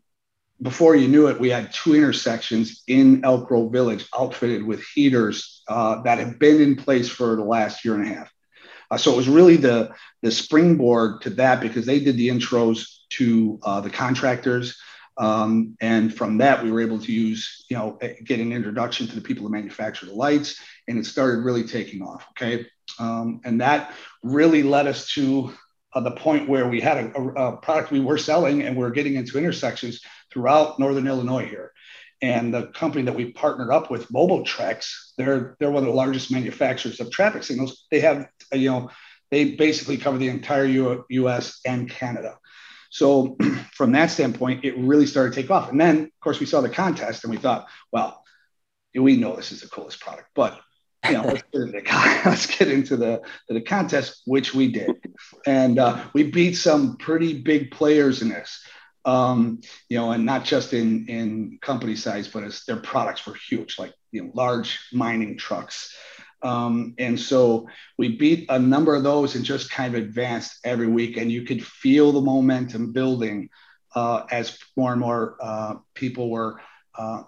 before 0.60 0.94
you 0.94 1.08
knew 1.08 1.26
it, 1.28 1.40
we 1.40 1.50
had 1.50 1.72
two 1.72 1.94
intersections 1.94 2.82
in 2.86 3.24
Elk 3.24 3.48
Grove 3.48 3.72
Village 3.72 4.06
outfitted 4.16 4.64
with 4.64 4.82
heaters 4.94 5.62
uh, 5.68 6.02
that 6.02 6.18
have 6.18 6.38
been 6.38 6.60
in 6.60 6.76
place 6.76 7.08
for 7.08 7.36
the 7.36 7.44
last 7.44 7.84
year 7.84 7.94
and 7.94 8.04
a 8.04 8.14
half. 8.14 8.32
Uh, 8.90 8.96
so 8.96 9.12
it 9.12 9.16
was 9.16 9.28
really 9.28 9.56
the, 9.56 9.90
the 10.22 10.30
springboard 10.30 11.22
to 11.22 11.30
that 11.30 11.60
because 11.60 11.86
they 11.86 11.98
did 11.98 12.16
the 12.16 12.28
intros 12.28 12.98
to 13.08 13.58
uh, 13.62 13.80
the 13.80 13.90
contractors. 13.90 14.78
Um, 15.18 15.76
and 15.80 16.14
from 16.14 16.38
that, 16.38 16.62
we 16.62 16.70
were 16.70 16.80
able 16.80 16.98
to 17.00 17.12
use, 17.12 17.64
you 17.68 17.76
know, 17.76 17.98
get 18.24 18.40
an 18.40 18.52
introduction 18.52 19.06
to 19.08 19.14
the 19.14 19.20
people 19.20 19.44
who 19.44 19.50
manufacture 19.50 20.06
the 20.06 20.14
lights, 20.14 20.60
and 20.88 20.98
it 20.98 21.06
started 21.06 21.44
really 21.44 21.64
taking 21.64 22.02
off. 22.02 22.26
Okay. 22.30 22.66
Um, 22.98 23.40
and 23.44 23.60
that 23.60 23.92
really 24.22 24.62
led 24.62 24.86
us 24.86 25.12
to 25.14 25.52
uh, 25.94 26.00
the 26.00 26.10
point 26.10 26.48
where 26.48 26.68
we 26.68 26.80
had 26.80 26.98
a, 26.98 27.20
a, 27.20 27.56
product 27.58 27.90
we 27.90 28.00
were 28.00 28.18
selling 28.18 28.62
and 28.62 28.76
we 28.76 28.84
are 28.84 28.90
getting 28.90 29.14
into 29.14 29.38
intersections 29.38 30.00
throughout 30.32 30.78
northern 30.78 31.06
Illinois 31.06 31.46
here. 31.46 31.72
And 32.20 32.54
the 32.54 32.68
company 32.68 33.04
that 33.04 33.14
we 33.14 33.32
partnered 33.32 33.70
up 33.70 33.90
with, 33.90 34.08
Mobotrex, 34.08 35.12
they're 35.18 35.56
they're 35.58 35.70
one 35.70 35.82
of 35.82 35.88
the 35.88 35.94
largest 35.94 36.30
manufacturers 36.30 37.00
of 37.00 37.10
traffic 37.10 37.42
signals. 37.42 37.86
They 37.90 38.00
have 38.00 38.28
you 38.52 38.70
know 38.70 38.90
they 39.30 39.52
basically 39.56 39.96
cover 39.96 40.18
the 40.18 40.28
entire 40.28 40.66
U- 40.66 41.04
U.S. 41.08 41.60
and 41.66 41.90
Canada. 41.90 42.38
So 42.90 43.36
from 43.72 43.92
that 43.92 44.10
standpoint, 44.10 44.64
it 44.64 44.78
really 44.78 45.06
started 45.06 45.34
to 45.34 45.42
take 45.42 45.50
off. 45.50 45.70
And 45.70 45.80
then, 45.80 46.04
of 46.04 46.20
course, 46.20 46.38
we 46.38 46.46
saw 46.46 46.60
the 46.60 46.68
contest 46.68 47.24
and 47.24 47.30
we 47.30 47.38
thought, 47.38 47.66
well, 47.90 48.22
we 48.94 49.16
know 49.16 49.34
this 49.34 49.50
is 49.50 49.62
the 49.62 49.68
coolest 49.68 50.00
product, 50.00 50.28
but 50.34 50.60
you 51.06 51.12
know, 51.12 51.22
let's, 51.24 51.42
get 51.42 51.52
the, 51.52 52.22
let's 52.24 52.46
get 52.46 52.68
into 52.68 52.96
the, 52.96 53.22
the 53.48 53.60
contest, 53.60 54.22
which 54.26 54.54
we 54.54 54.70
did. 54.70 54.90
And 55.46 55.78
uh, 55.78 56.04
we 56.12 56.24
beat 56.30 56.54
some 56.54 56.96
pretty 56.96 57.42
big 57.42 57.70
players 57.70 58.22
in 58.22 58.28
this, 58.28 58.64
um, 59.04 59.60
you 59.88 59.98
know, 59.98 60.12
and 60.12 60.24
not 60.24 60.44
just 60.44 60.72
in, 60.72 61.06
in 61.08 61.58
company 61.60 61.96
size, 61.96 62.28
but 62.28 62.44
as 62.44 62.64
their 62.66 62.76
products 62.76 63.26
were 63.26 63.34
huge, 63.34 63.78
like, 63.78 63.92
you 64.12 64.22
know, 64.22 64.30
large 64.34 64.78
mining 64.92 65.38
trucks. 65.38 65.96
Um, 66.42 66.94
and 66.98 67.18
so 67.18 67.68
we 67.98 68.16
beat 68.16 68.46
a 68.48 68.58
number 68.58 68.94
of 68.94 69.02
those 69.02 69.34
and 69.34 69.44
just 69.44 69.70
kind 69.70 69.94
of 69.94 70.02
advanced 70.02 70.58
every 70.64 70.88
week. 70.88 71.16
And 71.16 71.30
you 71.30 71.42
could 71.42 71.64
feel 71.64 72.12
the 72.12 72.20
momentum 72.20 72.92
building 72.92 73.48
uh, 73.94 74.24
as 74.30 74.58
more 74.76 74.92
and 74.92 75.00
more 75.00 75.36
uh, 75.40 75.74
people 75.94 76.30
were 76.30 76.60
uh, 76.96 77.22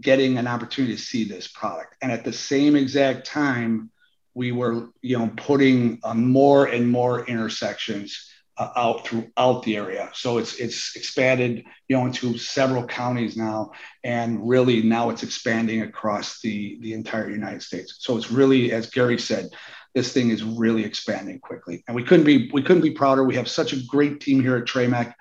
getting 0.00 0.38
an 0.38 0.46
opportunity 0.46 0.96
to 0.96 1.00
see 1.00 1.24
this 1.24 1.46
product. 1.46 1.96
And 2.02 2.10
at 2.10 2.24
the 2.24 2.32
same 2.32 2.76
exact 2.76 3.26
time, 3.26 3.90
we 4.34 4.52
were, 4.52 4.90
you 5.00 5.18
know, 5.18 5.30
putting 5.36 6.00
more 6.14 6.66
and 6.66 6.90
more 6.90 7.24
intersections 7.26 8.30
uh, 8.58 8.70
out 8.76 9.06
throughout 9.06 9.62
the 9.62 9.76
area. 9.76 10.10
So 10.14 10.38
it's 10.38 10.56
it's 10.56 10.96
expanded, 10.96 11.64
you 11.88 11.96
know, 11.96 12.06
into 12.06 12.38
several 12.38 12.86
counties 12.86 13.36
now, 13.36 13.72
and 14.02 14.48
really 14.48 14.82
now 14.82 15.10
it's 15.10 15.22
expanding 15.22 15.82
across 15.82 16.40
the 16.40 16.78
the 16.80 16.92
entire 16.92 17.30
United 17.30 17.62
States. 17.62 17.96
So 18.00 18.16
it's 18.16 18.30
really, 18.30 18.72
as 18.72 18.90
Gary 18.90 19.18
said, 19.18 19.50
this 19.94 20.12
thing 20.12 20.30
is 20.30 20.42
really 20.42 20.84
expanding 20.84 21.38
quickly, 21.38 21.84
and 21.86 21.94
we 21.94 22.02
couldn't 22.02 22.26
be 22.26 22.50
we 22.52 22.62
couldn't 22.62 22.82
be 22.82 22.90
prouder. 22.90 23.24
We 23.24 23.36
have 23.36 23.48
such 23.48 23.72
a 23.72 23.82
great 23.86 24.20
team 24.20 24.40
here 24.40 24.56
at 24.56 24.64
Tramec 24.64 25.14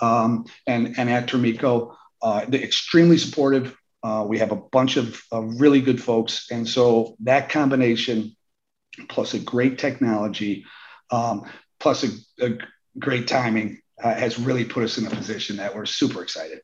um, 0.00 0.44
and 0.66 0.98
and 0.98 1.10
at 1.10 1.26
Termico. 1.26 1.94
Uh, 2.22 2.46
extremely 2.52 3.18
supportive. 3.18 3.76
Uh, 4.06 4.22
we 4.22 4.38
have 4.38 4.52
a 4.52 4.62
bunch 4.70 4.96
of, 4.96 5.20
of 5.32 5.60
really 5.60 5.80
good 5.80 6.00
folks, 6.00 6.46
and 6.52 6.68
so 6.68 7.16
that 7.18 7.48
combination, 7.48 8.36
plus 9.08 9.34
a 9.34 9.38
great 9.40 9.80
technology, 9.80 10.64
um, 11.10 11.42
plus 11.80 12.04
a, 12.04 12.46
a, 12.46 12.56
great 13.00 13.26
timing 13.26 13.82
uh, 14.00 14.14
has 14.14 14.38
really 14.38 14.64
put 14.64 14.84
us 14.84 14.96
in 14.96 15.06
a 15.06 15.10
position 15.10 15.56
that 15.56 15.74
we're 15.74 15.84
super 15.84 16.22
excited. 16.22 16.60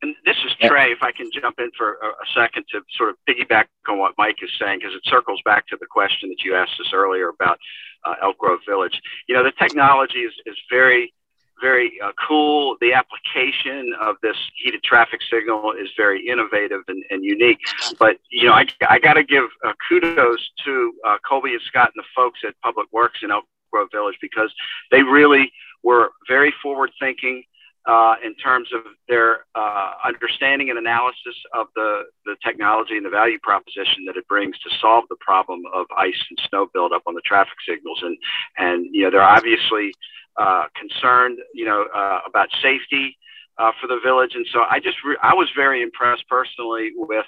And 0.00 0.14
this 0.24 0.36
is 0.46 0.52
Trey. 0.66 0.92
If 0.92 1.02
I 1.02 1.12
can 1.12 1.28
jump 1.30 1.56
in 1.58 1.70
for 1.76 1.98
a, 2.02 2.06
a 2.06 2.26
second 2.34 2.64
to 2.72 2.80
sort 2.96 3.10
of 3.10 3.16
piggyback 3.28 3.66
on 3.86 3.98
what 3.98 4.14
Mike 4.16 4.38
is 4.42 4.50
saying, 4.58 4.78
because 4.78 4.94
it 4.94 5.02
circles 5.04 5.42
back 5.44 5.66
to 5.68 5.76
the 5.78 5.86
question 5.86 6.30
that 6.30 6.42
you 6.42 6.54
asked 6.54 6.80
us 6.80 6.90
earlier 6.94 7.28
about 7.28 7.58
uh, 8.06 8.14
Elk 8.22 8.38
Grove 8.38 8.60
Village. 8.66 8.98
You 9.28 9.34
know, 9.34 9.44
the 9.44 9.52
technology 9.52 10.20
is, 10.20 10.32
is 10.46 10.56
very, 10.70 11.12
very 11.60 11.92
uh, 12.04 12.12
cool. 12.26 12.76
The 12.80 12.92
application 12.92 13.94
of 14.00 14.16
this 14.22 14.36
heated 14.62 14.82
traffic 14.82 15.20
signal 15.30 15.72
is 15.72 15.88
very 15.96 16.26
innovative 16.26 16.82
and, 16.88 17.02
and 17.10 17.24
unique. 17.24 17.60
But, 17.98 18.18
you 18.30 18.46
know, 18.46 18.52
I, 18.52 18.66
I 18.88 18.98
got 18.98 19.14
to 19.14 19.24
give 19.24 19.44
uh, 19.64 19.72
kudos 19.88 20.50
to 20.64 20.92
uh, 21.06 21.16
Colby 21.28 21.52
and 21.52 21.62
Scott 21.66 21.92
and 21.94 22.02
the 22.02 22.08
folks 22.14 22.40
at 22.46 22.54
Public 22.62 22.86
Works 22.92 23.20
in 23.22 23.30
Elk 23.30 23.44
Grove 23.72 23.88
Village 23.92 24.16
because 24.20 24.52
they 24.90 25.02
really 25.02 25.52
were 25.82 26.10
very 26.28 26.52
forward 26.62 26.90
thinking 27.00 27.44
uh, 27.86 28.16
in 28.24 28.34
terms 28.34 28.68
of 28.74 28.80
their 29.08 29.46
uh, 29.54 29.92
understanding 30.04 30.70
and 30.70 30.78
analysis 30.78 31.36
of 31.54 31.68
the, 31.76 32.02
the 32.24 32.36
technology 32.44 32.96
and 32.96 33.06
the 33.06 33.10
value 33.10 33.38
proposition 33.42 34.04
that 34.04 34.16
it 34.16 34.26
brings 34.26 34.58
to 34.58 34.70
solve 34.80 35.04
the 35.08 35.16
problem 35.20 35.62
of 35.72 35.86
ice 35.96 36.20
and 36.30 36.38
snow 36.48 36.66
buildup 36.74 37.02
on 37.06 37.14
the 37.14 37.20
traffic 37.24 37.54
signals. 37.66 38.00
And, 38.02 38.18
and 38.58 38.86
you 38.92 39.04
know, 39.04 39.10
they're 39.12 39.22
obviously 39.22 39.94
uh, 40.38 40.64
concerned, 40.74 41.38
you 41.54 41.64
know, 41.64 41.86
uh, 41.94 42.20
about 42.26 42.48
safety 42.62 43.16
uh, 43.58 43.72
for 43.80 43.86
the 43.86 43.98
village. 44.04 44.34
And 44.34 44.46
so 44.52 44.64
I 44.68 44.80
just, 44.80 44.98
re- 45.04 45.18
I 45.22 45.34
was 45.34 45.48
very 45.56 45.82
impressed 45.82 46.28
personally 46.28 46.92
with 46.96 47.26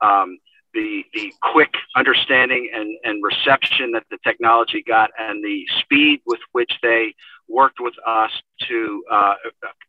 um, 0.00 0.38
the 0.74 1.04
the 1.14 1.32
quick 1.52 1.74
understanding 1.96 2.70
and, 2.74 2.96
and 3.04 3.22
reception 3.22 3.92
that 3.92 4.04
the 4.10 4.18
technology 4.24 4.82
got 4.86 5.10
and 5.18 5.42
the 5.42 5.64
speed 5.80 6.20
with 6.26 6.40
which 6.52 6.72
they 6.82 7.14
worked 7.48 7.78
with 7.80 7.94
us 8.06 8.30
to 8.68 9.02
uh, 9.10 9.34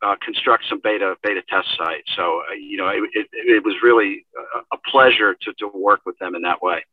uh, 0.01 0.15
construct 0.21 0.63
some 0.69 0.79
beta 0.83 1.15
beta 1.21 1.41
test 1.49 1.67
sites. 1.77 2.09
So 2.15 2.41
uh, 2.49 2.53
you 2.53 2.77
know 2.77 2.87
it, 2.87 3.03
it, 3.13 3.27
it, 3.33 3.63
was 3.63 3.75
really 3.83 4.25
a 4.71 4.77
pleasure 4.89 5.35
to, 5.41 5.53
to 5.59 5.69
work 5.73 6.01
with 6.05 6.17
them 6.19 6.35
in 6.35 6.41
that 6.43 6.61
way. 6.61 6.83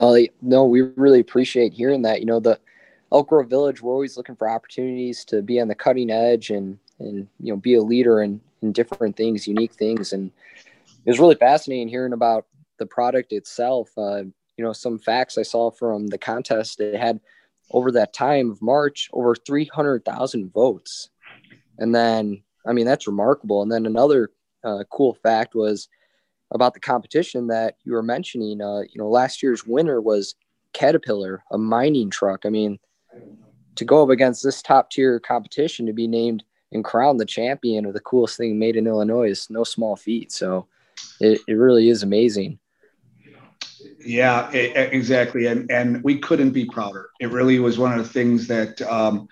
Uh, 0.00 0.16
no, 0.40 0.64
we 0.64 0.82
really 0.96 1.20
appreciate 1.20 1.72
hearing 1.72 2.02
that. 2.02 2.20
You 2.20 2.26
know 2.26 2.40
the 2.40 2.58
Elk 3.10 3.28
Grove 3.28 3.48
Village, 3.48 3.82
we're 3.82 3.92
always 3.92 4.16
looking 4.16 4.36
for 4.36 4.48
opportunities 4.48 5.24
to 5.26 5.42
be 5.42 5.60
on 5.60 5.68
the 5.68 5.74
cutting 5.74 6.10
edge 6.10 6.50
and 6.50 6.78
and 6.98 7.28
you 7.40 7.52
know 7.52 7.56
be 7.56 7.74
a 7.74 7.82
leader 7.82 8.22
in 8.22 8.40
in 8.62 8.72
different 8.72 9.16
things, 9.16 9.46
unique 9.46 9.72
things, 9.72 10.12
and 10.12 10.30
it 11.04 11.10
was 11.10 11.20
really 11.20 11.36
fascinating 11.36 11.88
hearing 11.88 12.12
about 12.12 12.46
the 12.78 12.86
product 12.86 13.32
itself. 13.32 13.90
Uh, 13.96 14.24
you 14.56 14.64
know, 14.64 14.72
some 14.72 14.98
facts 14.98 15.38
I 15.38 15.42
saw 15.42 15.70
from 15.70 16.08
the 16.08 16.18
contest, 16.18 16.80
it 16.80 16.98
had 16.98 17.20
over 17.70 17.92
that 17.92 18.12
time 18.12 18.50
of 18.50 18.60
March 18.60 19.08
over 19.12 19.34
300,000 19.34 20.52
votes. 20.52 21.10
And 21.78 21.94
then, 21.94 22.42
I 22.66 22.72
mean, 22.72 22.86
that's 22.86 23.06
remarkable. 23.06 23.62
And 23.62 23.70
then 23.70 23.86
another 23.86 24.30
uh, 24.64 24.84
cool 24.90 25.14
fact 25.14 25.54
was 25.54 25.88
about 26.50 26.74
the 26.74 26.80
competition 26.80 27.46
that 27.48 27.76
you 27.84 27.92
were 27.92 28.02
mentioning. 28.02 28.60
Uh, 28.60 28.80
you 28.80 28.96
know, 28.96 29.08
last 29.08 29.42
year's 29.42 29.66
winner 29.66 30.00
was 30.00 30.34
Caterpillar, 30.72 31.44
a 31.52 31.58
mining 31.58 32.10
truck. 32.10 32.44
I 32.44 32.48
mean, 32.48 32.78
to 33.76 33.84
go 33.84 34.02
up 34.02 34.10
against 34.10 34.42
this 34.42 34.62
top 34.62 34.90
tier 34.90 35.20
competition 35.20 35.86
to 35.86 35.92
be 35.92 36.06
named 36.06 36.42
and 36.72 36.84
crowned 36.84 37.20
the 37.20 37.24
champion 37.24 37.86
of 37.86 37.94
the 37.94 38.00
coolest 38.00 38.36
thing 38.36 38.58
made 38.58 38.76
in 38.76 38.86
Illinois 38.86 39.30
is 39.30 39.48
no 39.48 39.64
small 39.64 39.96
feat. 39.96 40.32
So, 40.32 40.66
it, 41.20 41.40
it 41.48 41.54
really 41.54 41.88
is 41.88 42.02
amazing. 42.02 42.58
Yeah, 44.00 44.50
exactly. 44.50 45.46
And, 45.46 45.70
and 45.70 46.02
we 46.02 46.18
couldn't 46.18 46.50
be 46.50 46.64
prouder. 46.64 47.10
It 47.20 47.30
really 47.30 47.58
was 47.58 47.78
one 47.78 47.92
of 47.92 47.98
the 47.98 48.12
things 48.12 48.46
that, 48.48 48.80
um, 48.82 49.28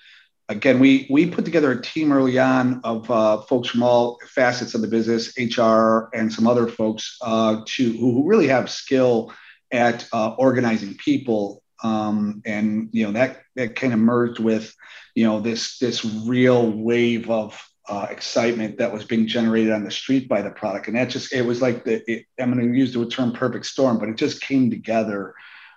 again, 0.49 0.79
we, 0.79 1.07
we 1.11 1.31
put 1.31 1.45
together 1.45 1.73
a 1.73 1.83
team 1.83 2.13
early 2.13 2.39
on 2.39 2.81
of 2.85 3.11
uh, 3.11 3.41
folks 3.43 3.69
from 3.69 3.83
all 3.83 4.19
facets 4.29 4.75
of 4.75 4.83
the 4.83 4.89
business, 4.89 5.33
HR, 5.39 6.09
and 6.15 6.33
some 6.33 6.47
other 6.47 6.67
folks 6.67 7.17
uh, 7.23 7.63
to 7.67 7.93
who 7.97 8.29
really 8.29 8.49
have 8.49 8.71
skill 8.71 9.33
at 9.73 10.07
uh, 10.13 10.35
organizing 10.35 10.95
people. 10.97 11.63
Um, 11.83 12.43
and 12.47 12.89
you 12.93 13.05
know 13.05 13.13
that 13.13 13.43
that 13.55 13.77
kind 13.77 13.93
of 13.93 13.99
merged 13.99 14.39
with 14.39 14.75
you 15.15 15.25
know 15.25 15.41
this 15.41 15.79
this 15.79 16.05
real 16.05 16.71
wave 16.71 17.31
of 17.31 17.63
uh, 17.89 18.07
excitement 18.11 18.79
that 18.79 18.93
was 18.93 19.05
being 19.05 19.27
generated 19.27 19.73
on 19.73 19.85
the 19.85 19.91
street 19.91 20.29
by 20.29 20.43
the 20.43 20.51
product. 20.51 20.89
And 20.89 20.97
that 20.97 21.09
just, 21.09 21.33
it 21.33 21.43
was 21.43 21.63
like 21.63 21.85
the, 21.85 22.03
it, 22.11 22.27
I'm 22.39 22.53
going 22.53 22.73
to 22.73 22.79
use 22.79 22.93
the 22.93 23.07
term 23.07 23.33
perfect 23.33 23.67
storm, 23.67 23.99
but 23.99 24.09
it 24.09 24.17
just 24.17 24.41
came 24.41 24.71
together 24.71 25.35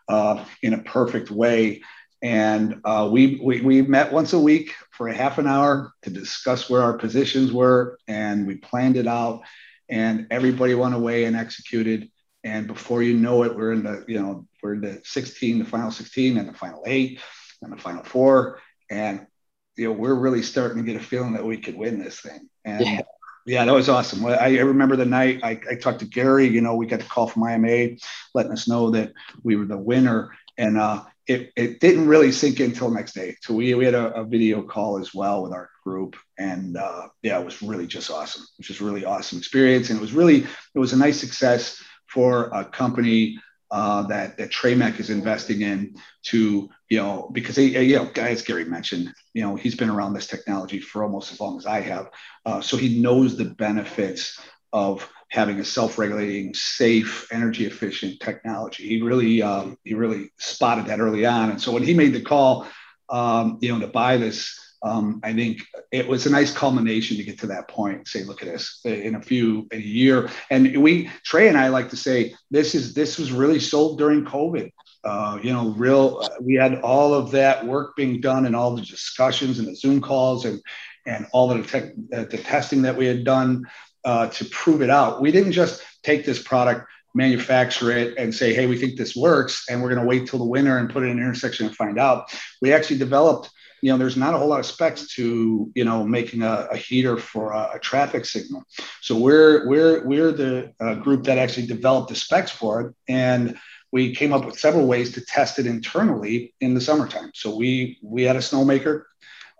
uh, 0.07 0.43
in 0.63 0.73
a 0.73 0.81
perfect 0.81 1.29
way. 1.29 1.81
And 2.21 2.81
uh, 2.83 3.07
we, 3.11 3.39
we, 3.43 3.61
we 3.61 3.81
met 3.83 4.11
once 4.11 4.33
a 4.33 4.39
week 4.39 4.73
for 4.91 5.07
a 5.07 5.13
half 5.13 5.37
an 5.37 5.47
hour 5.47 5.93
to 6.01 6.09
discuss 6.09 6.69
where 6.69 6.81
our 6.81 6.97
positions 6.97 7.53
were. 7.53 7.97
And 8.07 8.47
we 8.47 8.55
planned 8.55 8.97
it 8.97 9.07
out 9.07 9.43
and 9.87 10.27
everybody 10.31 10.73
went 10.73 10.95
away 10.95 11.25
and 11.25 11.35
executed. 11.35 12.09
And 12.43 12.67
before 12.67 13.03
you 13.03 13.15
know 13.17 13.43
it, 13.43 13.55
we're 13.55 13.71
in 13.71 13.83
the, 13.83 14.03
you 14.07 14.19
know, 14.19 14.47
we're 14.61 14.79
the 14.79 15.01
16, 15.03 15.59
the 15.59 15.65
final 15.65 15.91
16 15.91 16.37
and 16.37 16.49
the 16.49 16.53
final 16.53 16.83
eight 16.85 17.19
and 17.61 17.71
the 17.71 17.77
final 17.77 18.03
four. 18.03 18.59
And 18.89 19.27
you 19.75 19.85
know, 19.85 19.93
we're 19.93 20.15
really 20.15 20.41
starting 20.41 20.77
to 20.77 20.91
get 20.91 21.01
a 21.01 21.03
feeling 21.03 21.33
that 21.33 21.45
we 21.45 21.57
could 21.57 21.77
win 21.77 21.99
this 21.99 22.19
thing. 22.19 22.49
And 22.65 22.85
yeah, 22.85 23.01
yeah 23.45 23.65
that 23.65 23.73
was 23.73 23.89
awesome. 23.89 24.25
I, 24.25 24.35
I 24.37 24.59
remember 24.59 24.95
the 24.95 25.05
night 25.05 25.39
I, 25.43 25.59
I, 25.69 25.75
talked 25.75 25.99
to 25.99 26.05
Gary, 26.05 26.47
you 26.47 26.61
know, 26.61 26.75
we 26.75 26.85
got 26.85 26.99
the 26.99 27.05
call 27.05 27.27
from 27.27 27.43
IMA 27.43 27.95
letting 28.33 28.51
us 28.51 28.67
know 28.67 28.91
that 28.91 29.13
we 29.43 29.55
were 29.55 29.65
the 29.65 29.77
winner. 29.77 30.31
And 30.57 30.77
uh, 30.77 31.05
it, 31.27 31.51
it 31.55 31.79
didn't 31.79 32.07
really 32.07 32.31
sink 32.31 32.59
in 32.59 32.71
until 32.71 32.91
next 32.91 33.13
day. 33.13 33.37
So 33.41 33.53
we, 33.53 33.73
we 33.75 33.85
had 33.85 33.93
a, 33.93 34.13
a 34.15 34.25
video 34.25 34.63
call 34.63 34.99
as 34.99 35.13
well 35.13 35.43
with 35.43 35.53
our 35.53 35.69
group. 35.85 36.17
And 36.37 36.75
uh, 36.75 37.07
yeah, 37.21 37.39
it 37.39 37.45
was 37.45 37.61
really 37.61 37.87
just 37.87 38.11
awesome. 38.11 38.43
It 38.43 38.57
was 38.59 38.67
just 38.67 38.81
really 38.81 39.05
awesome 39.05 39.37
experience. 39.37 39.89
And 39.89 39.99
it 39.99 40.01
was 40.01 40.13
really, 40.13 40.39
it 40.39 40.79
was 40.79 40.91
a 40.91 40.97
nice 40.97 41.19
success 41.19 41.81
for 42.07 42.45
a 42.47 42.65
company 42.65 43.39
uh, 43.71 44.03
that 44.03 44.37
that 44.37 44.49
Tramec 44.49 44.99
is 44.99 45.09
investing 45.09 45.61
in 45.61 45.95
to 46.23 46.69
you 46.89 46.97
know 46.97 47.29
because 47.31 47.55
he, 47.55 47.77
you 47.79 47.97
know 47.97 48.11
as 48.15 48.41
Gary 48.41 48.65
mentioned 48.65 49.13
you 49.33 49.43
know 49.43 49.55
he's 49.55 49.75
been 49.75 49.89
around 49.89 50.13
this 50.13 50.27
technology 50.27 50.79
for 50.79 51.03
almost 51.03 51.31
as 51.31 51.39
long 51.39 51.57
as 51.57 51.65
I 51.65 51.81
have. 51.81 52.09
Uh, 52.45 52.61
so 52.61 52.77
he 52.77 52.99
knows 53.01 53.37
the 53.37 53.45
benefits 53.45 54.39
of 54.73 55.07
having 55.29 55.59
a 55.59 55.65
self-regulating 55.65 56.53
safe 56.55 57.27
energy 57.31 57.65
efficient 57.65 58.19
technology. 58.19 58.87
He 58.87 59.01
really 59.01 59.41
um, 59.41 59.77
he 59.83 59.93
really 59.93 60.31
spotted 60.37 60.87
that 60.87 60.99
early 60.99 61.25
on. 61.25 61.51
And 61.51 61.61
so 61.61 61.71
when 61.71 61.83
he 61.83 61.93
made 61.93 62.13
the 62.13 62.21
call 62.21 62.67
um, 63.09 63.59
you 63.61 63.71
know 63.71 63.79
to 63.79 63.87
buy 63.87 64.17
this 64.17 64.57
um, 64.81 65.19
I 65.23 65.33
think 65.33 65.61
it 65.91 66.07
was 66.07 66.25
a 66.25 66.29
nice 66.29 66.53
culmination 66.53 67.17
to 67.17 67.23
get 67.23 67.39
to 67.39 67.47
that 67.47 67.67
point. 67.67 68.07
Say, 68.07 68.23
look 68.23 68.41
at 68.41 68.47
this 68.47 68.79
in 68.85 69.15
a 69.15 69.21
few 69.21 69.67
in 69.71 69.79
a 69.79 69.81
year, 69.81 70.29
and 70.49 70.81
we 70.81 71.09
Trey 71.23 71.47
and 71.47 71.57
I 71.57 71.67
like 71.67 71.89
to 71.89 71.97
say 71.97 72.33
this 72.49 72.75
is 72.75 72.93
this 72.93 73.17
was 73.17 73.31
really 73.31 73.59
sold 73.59 73.97
during 73.97 74.25
COVID. 74.25 74.71
Uh, 75.03 75.39
you 75.41 75.53
know, 75.53 75.69
real 75.71 76.27
we 76.41 76.55
had 76.55 76.81
all 76.81 77.13
of 77.13 77.31
that 77.31 77.65
work 77.65 77.95
being 77.95 78.19
done 78.21 78.45
and 78.45 78.55
all 78.55 78.75
the 78.75 78.81
discussions 78.81 79.59
and 79.59 79.67
the 79.67 79.75
Zoom 79.75 80.01
calls 80.01 80.45
and 80.45 80.61
and 81.05 81.25
all 81.33 81.47
the 81.47 81.63
tech, 81.63 81.91
uh, 82.13 82.25
the 82.25 82.37
testing 82.37 82.81
that 82.83 82.95
we 82.95 83.05
had 83.05 83.23
done 83.23 83.65
uh, 84.05 84.27
to 84.27 84.45
prove 84.45 84.81
it 84.81 84.89
out. 84.89 85.21
We 85.21 85.31
didn't 85.31 85.53
just 85.53 85.81
take 86.03 86.25
this 86.25 86.41
product 86.41 86.87
manufacture 87.15 87.91
it 87.91 88.17
and 88.17 88.33
say, 88.33 88.53
hey, 88.53 88.67
we 88.67 88.77
think 88.77 88.97
this 88.97 89.15
works, 89.15 89.65
and 89.69 89.81
we're 89.81 89.89
going 89.89 90.01
to 90.01 90.07
wait 90.07 90.27
till 90.27 90.39
the 90.39 90.45
winter 90.45 90.77
and 90.77 90.89
put 90.89 91.03
it 91.03 91.07
in 91.07 91.17
an 91.17 91.23
intersection 91.23 91.67
and 91.67 91.75
find 91.75 91.99
out. 91.99 92.31
We 92.61 92.71
actually 92.71 92.99
developed, 92.99 93.49
you 93.81 93.91
know, 93.91 93.97
there's 93.97 94.17
not 94.17 94.33
a 94.33 94.37
whole 94.37 94.47
lot 94.47 94.59
of 94.59 94.65
specs 94.65 95.07
to, 95.15 95.71
you 95.75 95.85
know, 95.85 96.05
making 96.05 96.41
a, 96.41 96.67
a 96.71 96.77
heater 96.77 97.17
for 97.17 97.51
a, 97.51 97.71
a, 97.75 97.79
traffic 97.79 98.25
signal. 98.25 98.63
So 99.01 99.17
we're 99.17 99.67
we're 99.67 100.05
we're 100.05 100.31
the 100.31 100.73
uh, 100.79 100.95
group 100.95 101.23
that 101.25 101.37
actually 101.37 101.67
developed 101.67 102.09
the 102.09 102.15
specs 102.15 102.51
for 102.51 102.81
it, 102.81 102.95
and 103.07 103.57
we 103.91 104.13
came 104.15 104.33
up 104.33 104.45
with 104.45 104.59
several 104.59 104.87
ways 104.87 105.13
to 105.13 105.21
test 105.21 105.59
it 105.59 105.65
internally 105.65 106.53
in 106.61 106.73
the 106.73 106.81
summertime. 106.81 107.31
So 107.33 107.55
we 107.55 107.97
we 108.03 108.23
had 108.23 108.35
a 108.35 108.39
snowmaker. 108.39 109.03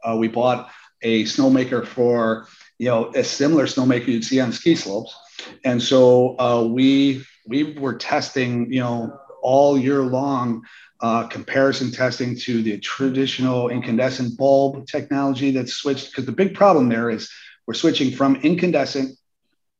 Uh, 0.03 0.15
we 0.17 0.27
bought 0.27 0.69
a 1.01 1.23
snowmaker 1.23 1.85
for 1.85 2.47
you 2.77 2.88
know 2.88 3.11
a 3.15 3.23
similar 3.23 3.65
snowmaker 3.65 4.07
you'd 4.07 4.25
see 4.25 4.39
on 4.39 4.51
ski 4.51 4.75
slopes, 4.75 5.15
and 5.63 5.81
so 5.81 6.39
uh, 6.39 6.63
we 6.63 7.23
we 7.49 7.73
were 7.73 7.95
testing, 7.95 8.71
you 8.71 8.79
know, 8.79 9.19
all 9.41 9.77
year 9.77 10.01
long 10.01 10.63
uh, 11.01 11.27
comparison 11.27 11.91
testing 11.91 12.38
to 12.38 12.62
the 12.62 12.77
traditional 12.79 13.69
incandescent 13.69 14.38
bulb 14.38 14.86
technology 14.88 15.51
that's 15.51 15.74
switched. 15.74 16.12
Because 16.12 16.25
the 16.25 16.31
big 16.31 16.53
problem 16.55 16.89
there 16.89 17.10
is 17.10 17.29
we're 17.67 17.74
switching 17.74 18.12
from 18.12 18.36
incandescent 18.38 19.15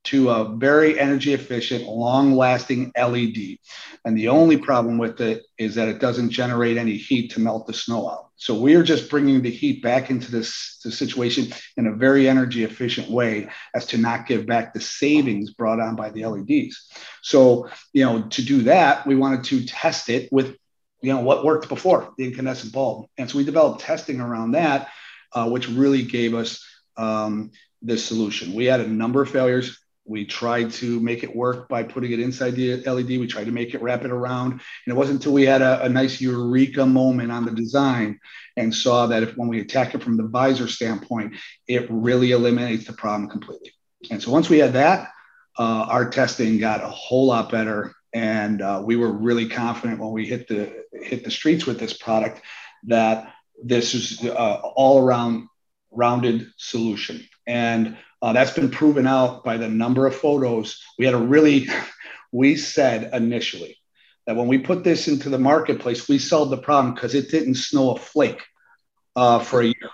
to 0.10 0.30
a 0.32 0.56
very 0.56 1.00
energy 1.00 1.34
efficient, 1.34 1.86
long 1.86 2.36
lasting 2.36 2.92
LED. 2.98 3.58
And 4.06 4.18
the 4.18 4.30
only 4.30 4.58
problem 4.58 4.98
with 4.98 5.22
it 5.22 5.44
is 5.60 5.75
that 5.75 5.88
it 5.88 6.00
doesn't 6.00 6.32
generate 6.32 6.78
any 6.78 6.98
heat 6.98 7.32
to 7.32 7.39
melt 7.39 7.68
the 7.68 7.74
snow 7.74 8.10
out. 8.10 8.30
So 8.36 8.60
we're 8.60 8.82
just 8.82 9.10
bringing 9.10 9.44
the 9.44 9.51
heat 9.51 9.84
back 9.84 10.10
into 10.10 10.32
this, 10.32 10.80
this 10.84 10.98
situation 10.98 11.54
in 11.78 11.86
a 11.86 11.96
very 11.96 12.28
energy 12.28 12.63
efficient 12.63 13.08
way 13.12 13.50
as 13.75 13.86
to 13.88 14.00
not 14.00 14.25
give 14.25 14.48
back 14.48 14.74
the 14.74 14.82
savings 14.82 15.51
brought 15.51 15.80
on 15.80 15.96
by 15.96 16.10
the 16.10 16.25
LEDs. 16.25 16.89
So, 17.22 17.70
you 17.94 18.04
know, 18.04 18.24
to 18.30 18.42
do 18.42 18.63
that, 18.63 19.06
we 19.06 19.16
wanted 19.16 19.44
to 19.46 19.63
test 19.66 20.10
it 20.10 20.30
with, 20.32 20.58
you 21.01 21.13
know, 21.13 21.22
what 21.22 21.46
worked 21.46 21.70
before 21.70 22.13
the 22.18 22.25
incandescent 22.25 22.74
bulb. 22.74 23.06
And 23.20 23.30
so 23.30 23.38
we 23.38 23.44
developed 23.44 23.82
testing 23.82 24.22
around 24.22 24.54
that, 24.54 24.89
uh, 25.34 25.48
which 25.50 25.70
really 25.70 26.01
gave 26.01 26.34
us 26.34 26.66
um, 26.98 27.51
this 27.84 28.04
solution. 28.04 28.56
We 28.56 28.66
had 28.66 28.80
a 28.80 28.88
number 28.88 29.22
of 29.22 29.30
failures 29.30 29.78
we 30.10 30.25
tried 30.25 30.72
to 30.72 31.00
make 31.00 31.24
it 31.24 31.36
work 31.36 31.70
by 31.70 31.84
putting 31.84 32.12
it 32.12 32.20
inside 32.20 32.56
the 32.56 32.78
LED. 32.78 33.10
We 33.10 33.28
tried 33.28 33.46
to 33.46 33.51
make 33.51 33.75
it 33.75 33.82
wrap 33.82 34.04
it 34.04 34.12
around. 34.12 34.54
And 34.54 34.62
it 34.88 34.96
wasn't 34.96 35.20
until 35.20 35.34
we 35.34 35.46
had 35.46 35.62
a, 35.62 35.84
a 35.84 35.89
nice 35.89 36.20
eureka 36.20 36.84
moment 36.86 37.32
on 37.32 37.46
the 37.46 37.51
design 37.51 38.20
and 38.58 38.74
saw 38.74 39.06
that 39.06 39.22
if 39.22 39.38
when 39.38 39.48
we 39.48 39.62
attack 39.62 39.94
it 39.94 40.01
from 40.01 40.18
the 40.18 40.28
visor 40.28 40.68
standpoint, 40.68 41.36
it 41.68 41.86
really 41.92 42.32
eliminates 42.32 42.86
the 42.86 42.94
problem 42.94 43.30
completely. 43.30 43.72
And 44.10 44.22
so 44.22 44.32
once 44.32 44.50
we 44.50 44.58
had 44.58 44.74
that, 44.74 45.10
uh, 45.60 45.86
our 45.88 46.10
testing 46.10 46.58
got 46.58 46.84
a 46.84 46.88
whole 46.88 47.28
lot 47.28 47.51
better. 47.51 47.94
And 48.12 48.63
uh, 48.63 48.82
we 48.84 48.96
were 48.96 49.12
really 49.12 49.48
confident 49.48 50.00
when 50.00 50.12
we 50.12 50.25
hit 50.25 50.48
the 50.48 50.86
hit 50.92 51.24
the 51.24 51.30
streets 51.30 51.68
with 51.68 51.80
this 51.80 51.94
product 51.94 52.42
that 52.88 53.32
this 53.63 53.94
is 53.94 54.25
uh, 54.25 54.62
all 54.75 55.06
around 55.06 55.48
rounded 55.92 56.48
solution. 56.58 57.28
And 57.46 57.98
uh, 58.21 58.33
that's 58.33 58.51
been 58.51 58.69
proven 58.69 59.07
out 59.07 59.43
by 59.43 59.57
the 59.57 59.69
number 59.69 60.05
of 60.05 60.15
photos. 60.15 60.83
We 60.97 61.05
had 61.05 61.13
a 61.13 61.17
really, 61.17 61.67
we 62.31 62.55
said 62.55 63.13
initially 63.13 63.77
that 64.27 64.35
when 64.35 64.47
we 64.47 64.57
put 64.57 64.83
this 64.83 65.07
into 65.07 65.29
the 65.29 65.39
marketplace, 65.39 66.07
we 66.07 66.19
solved 66.19 66.51
the 66.51 66.57
problem 66.57 66.93
because 66.93 67.15
it 67.15 67.31
didn't 67.31 67.55
snow 67.55 67.91
a 67.91 67.97
flake 67.97 68.41
uh, 69.15 69.39
for 69.39 69.61
a 69.61 69.65
year. 69.65 69.89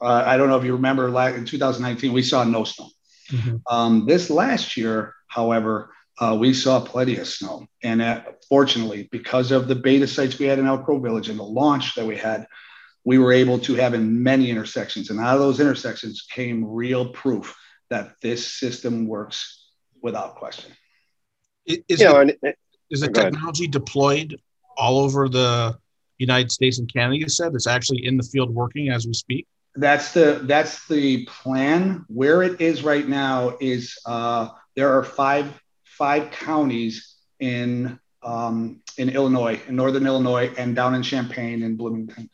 Uh, 0.00 0.22
I 0.26 0.36
don't 0.36 0.48
know 0.48 0.58
if 0.58 0.64
you 0.64 0.74
remember 0.74 1.08
in 1.28 1.44
2019, 1.44 2.12
we 2.12 2.22
saw 2.22 2.44
no 2.44 2.64
snow. 2.64 2.88
Mm-hmm. 3.30 3.56
Um, 3.70 4.06
this 4.06 4.30
last 4.30 4.76
year, 4.76 5.14
however, 5.28 5.92
uh, 6.20 6.36
we 6.38 6.52
saw 6.52 6.80
plenty 6.80 7.16
of 7.16 7.26
snow. 7.26 7.66
And 7.82 8.02
uh, 8.02 8.22
fortunately, 8.48 9.08
because 9.10 9.50
of 9.50 9.68
the 9.68 9.74
beta 9.74 10.06
sites 10.06 10.38
we 10.38 10.46
had 10.46 10.58
in 10.58 10.66
Elk 10.66 10.84
Grove 10.84 11.02
Village 11.02 11.28
and 11.28 11.38
the 11.38 11.44
launch 11.44 11.94
that 11.94 12.04
we 12.04 12.16
had, 12.16 12.46
we 13.04 13.18
were 13.18 13.32
able 13.32 13.58
to 13.60 13.74
have 13.74 13.94
in 13.94 14.22
many 14.22 14.50
intersections. 14.50 15.10
And 15.10 15.18
out 15.18 15.34
of 15.34 15.40
those 15.40 15.60
intersections 15.60 16.22
came 16.28 16.64
real 16.64 17.08
proof 17.08 17.56
that 17.92 18.14
this 18.22 18.54
system 18.54 19.06
works 19.06 19.68
without 20.02 20.34
question. 20.36 20.72
Is, 21.66 21.78
is, 21.88 22.00
you 22.00 22.06
know, 22.06 22.24
the, 22.24 22.54
is 22.90 23.02
the 23.02 23.08
technology 23.08 23.64
ahead. 23.64 23.72
deployed 23.72 24.40
all 24.76 24.98
over 24.98 25.28
the 25.28 25.76
United 26.18 26.50
States 26.50 26.78
and 26.78 26.92
Canada? 26.92 27.18
You 27.18 27.28
said 27.28 27.52
it's 27.54 27.66
actually 27.66 28.06
in 28.06 28.16
the 28.16 28.22
field 28.22 28.50
working 28.50 28.88
as 28.88 29.06
we 29.06 29.12
speak. 29.12 29.46
That's 29.74 30.12
the 30.12 30.40
that's 30.44 30.86
the 30.88 31.26
plan. 31.26 32.04
Where 32.08 32.42
it 32.42 32.60
is 32.60 32.82
right 32.82 33.06
now 33.06 33.56
is 33.60 33.96
uh, 34.06 34.48
there 34.74 34.92
are 34.96 35.04
five 35.04 35.46
five 35.84 36.30
counties 36.30 37.14
in 37.40 37.98
um, 38.22 38.80
in 38.96 39.10
Illinois, 39.10 39.60
in 39.68 39.76
northern 39.76 40.06
Illinois, 40.06 40.50
and 40.56 40.74
down 40.74 40.94
in 40.94 41.02
Champaign 41.02 41.62
and 41.62 41.76
Bloomington 41.76 42.30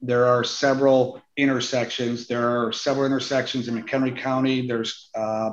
there 0.00 0.26
are 0.26 0.44
several 0.44 1.20
intersections. 1.36 2.26
There 2.26 2.48
are 2.48 2.72
several 2.72 3.06
intersections 3.06 3.68
in 3.68 3.80
McHenry 3.80 4.16
County. 4.16 4.66
There's 4.66 5.10
uh, 5.14 5.52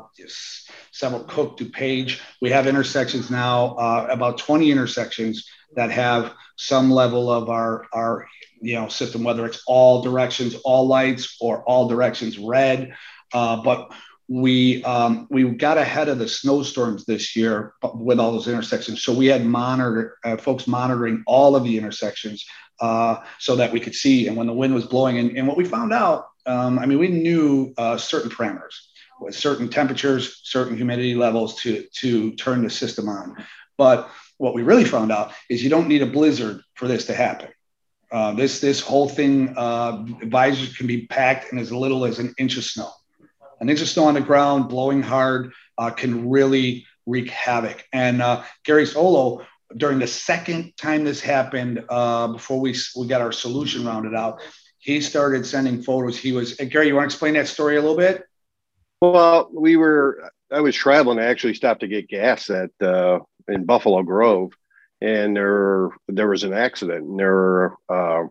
several 0.92 1.24
Cook, 1.24 1.58
DuPage. 1.58 2.20
We 2.42 2.52
have 2.52 2.68
intersections 2.68 3.32
now, 3.32 3.76
uh, 3.76 4.08
about 4.10 4.38
20 4.38 4.72
intersections 4.72 5.48
that 5.76 5.92
have 5.92 6.34
some 6.58 6.92
level 6.92 7.32
of 7.32 7.50
our, 7.50 7.86
our 7.92 8.28
you 8.62 8.76
know, 8.76 8.88
system, 8.88 9.24
whether 9.24 9.46
it's 9.46 9.64
all 9.68 10.02
directions, 10.02 10.56
all 10.64 10.88
lights, 10.88 11.38
or 11.42 11.64
all 11.64 11.88
directions 11.88 12.38
red. 12.38 12.96
Uh, 13.34 13.62
but 13.62 13.92
we 14.28 14.84
um, 14.84 15.28
we 15.30 15.44
got 15.52 15.78
ahead 15.78 16.10
of 16.10 16.18
the 16.18 16.28
snowstorms 16.28 17.06
this 17.06 17.36
year 17.36 17.74
with 17.94 18.20
all 18.20 18.32
those 18.32 18.48
intersections. 18.48 19.04
So 19.04 19.14
we 19.14 19.28
had 19.28 19.46
monitor 19.46 20.18
uh, 20.24 20.38
folks 20.38 20.68
monitoring 20.68 21.24
all 21.28 21.56
of 21.56 21.64
the 21.64 21.78
intersections 21.78 22.46
uh, 22.80 23.24
so 23.40 23.56
that 23.56 23.72
we 23.72 23.80
could 23.80 23.96
see. 23.96 24.28
And 24.28 24.38
when 24.38 24.48
the 24.48 24.54
wind 24.54 24.74
was 24.74 24.86
blowing, 24.86 25.18
and, 25.18 25.38
and 25.38 25.48
what 25.48 25.58
we 25.58 25.66
found 25.66 25.94
out, 25.94 26.28
um, 26.46 26.78
I 26.80 26.86
mean, 26.86 27.00
we 27.00 27.08
knew 27.08 27.74
uh, 27.78 27.98
certain 27.98 28.30
parameters 28.30 28.76
with 29.20 29.36
certain 29.36 29.70
temperatures, 29.70 30.42
certain 30.44 30.76
humidity 30.76 31.16
levels 31.16 31.56
to, 31.62 31.86
to 32.00 32.36
turn 32.36 32.64
the 32.64 32.70
system 32.70 33.10
on. 33.10 33.36
But 33.78 34.10
what 34.38 34.54
we 34.54 34.64
really 34.64 34.86
found 34.86 35.12
out 35.12 35.34
is 35.50 35.64
you 35.64 35.70
don't 35.70 35.88
need 35.88 36.02
a 36.02 36.06
blizzard 36.06 36.62
for 36.76 36.88
this 36.88 37.06
to 37.08 37.14
happen. 37.14 37.50
Uh, 38.12 38.34
this 38.34 38.62
this 38.62 38.80
whole 38.80 39.10
thing, 39.10 39.54
uh, 39.58 40.04
visors 40.24 40.76
can 40.78 40.88
be 40.88 41.08
packed 41.08 41.52
in 41.52 41.58
as 41.58 41.72
little 41.72 42.06
as 42.06 42.20
an 42.20 42.34
inch 42.38 42.56
of 42.58 42.64
snow. 42.64 42.92
An 43.60 43.70
inch 43.70 43.82
of 43.82 43.90
snow 43.90 44.06
on 44.06 44.14
the 44.14 44.22
ground, 44.22 44.70
blowing 44.70 45.02
hard, 45.02 45.54
uh, 45.78 45.90
can 45.90 46.30
really 46.30 46.86
wreak 47.06 47.30
havoc. 47.30 47.84
And 47.92 48.22
uh, 48.22 48.44
Gary 48.64 48.86
Solo 48.86 49.46
during 49.78 50.00
the 50.00 50.08
second 50.08 50.74
time 50.78 51.04
this 51.04 51.22
happened, 51.22 51.84
uh, 51.90 52.28
before 52.28 52.60
we 52.60 52.76
we 52.96 53.08
got 53.08 53.22
our 53.22 53.32
solution 53.32 53.86
rounded 53.86 54.14
out, 54.14 54.42
he 54.80 55.02
started 55.02 55.46
sending 55.46 55.82
photos. 55.82 56.18
He 56.18 56.32
was 56.32 56.54
Gary. 56.54 56.88
You 56.88 56.96
want 56.96 57.10
to 57.10 57.14
explain 57.14 57.34
that 57.34 57.48
story 57.48 57.78
a 57.78 57.82
little 57.82 57.98
bit? 57.98 58.24
Well, 59.02 59.50
we 59.54 59.78
were. 59.78 60.32
I 60.52 60.62
was 60.62 60.76
traveling. 60.76 61.20
I 61.20 61.26
actually 61.26 61.56
stopped 61.56 61.82
to 61.82 61.88
get 61.88 62.08
gas 62.08 62.50
at 62.50 62.70
uh, 62.82 63.20
in 63.48 63.66
Buffalo 63.66 64.04
Grove, 64.04 64.54
and 65.02 65.36
there 65.36 65.90
there 66.08 66.30
was 66.30 66.44
an 66.44 66.54
accident. 66.54 67.06
And 67.06 67.20
there 67.20 67.34
were 67.34 67.78
uh, 67.90 68.24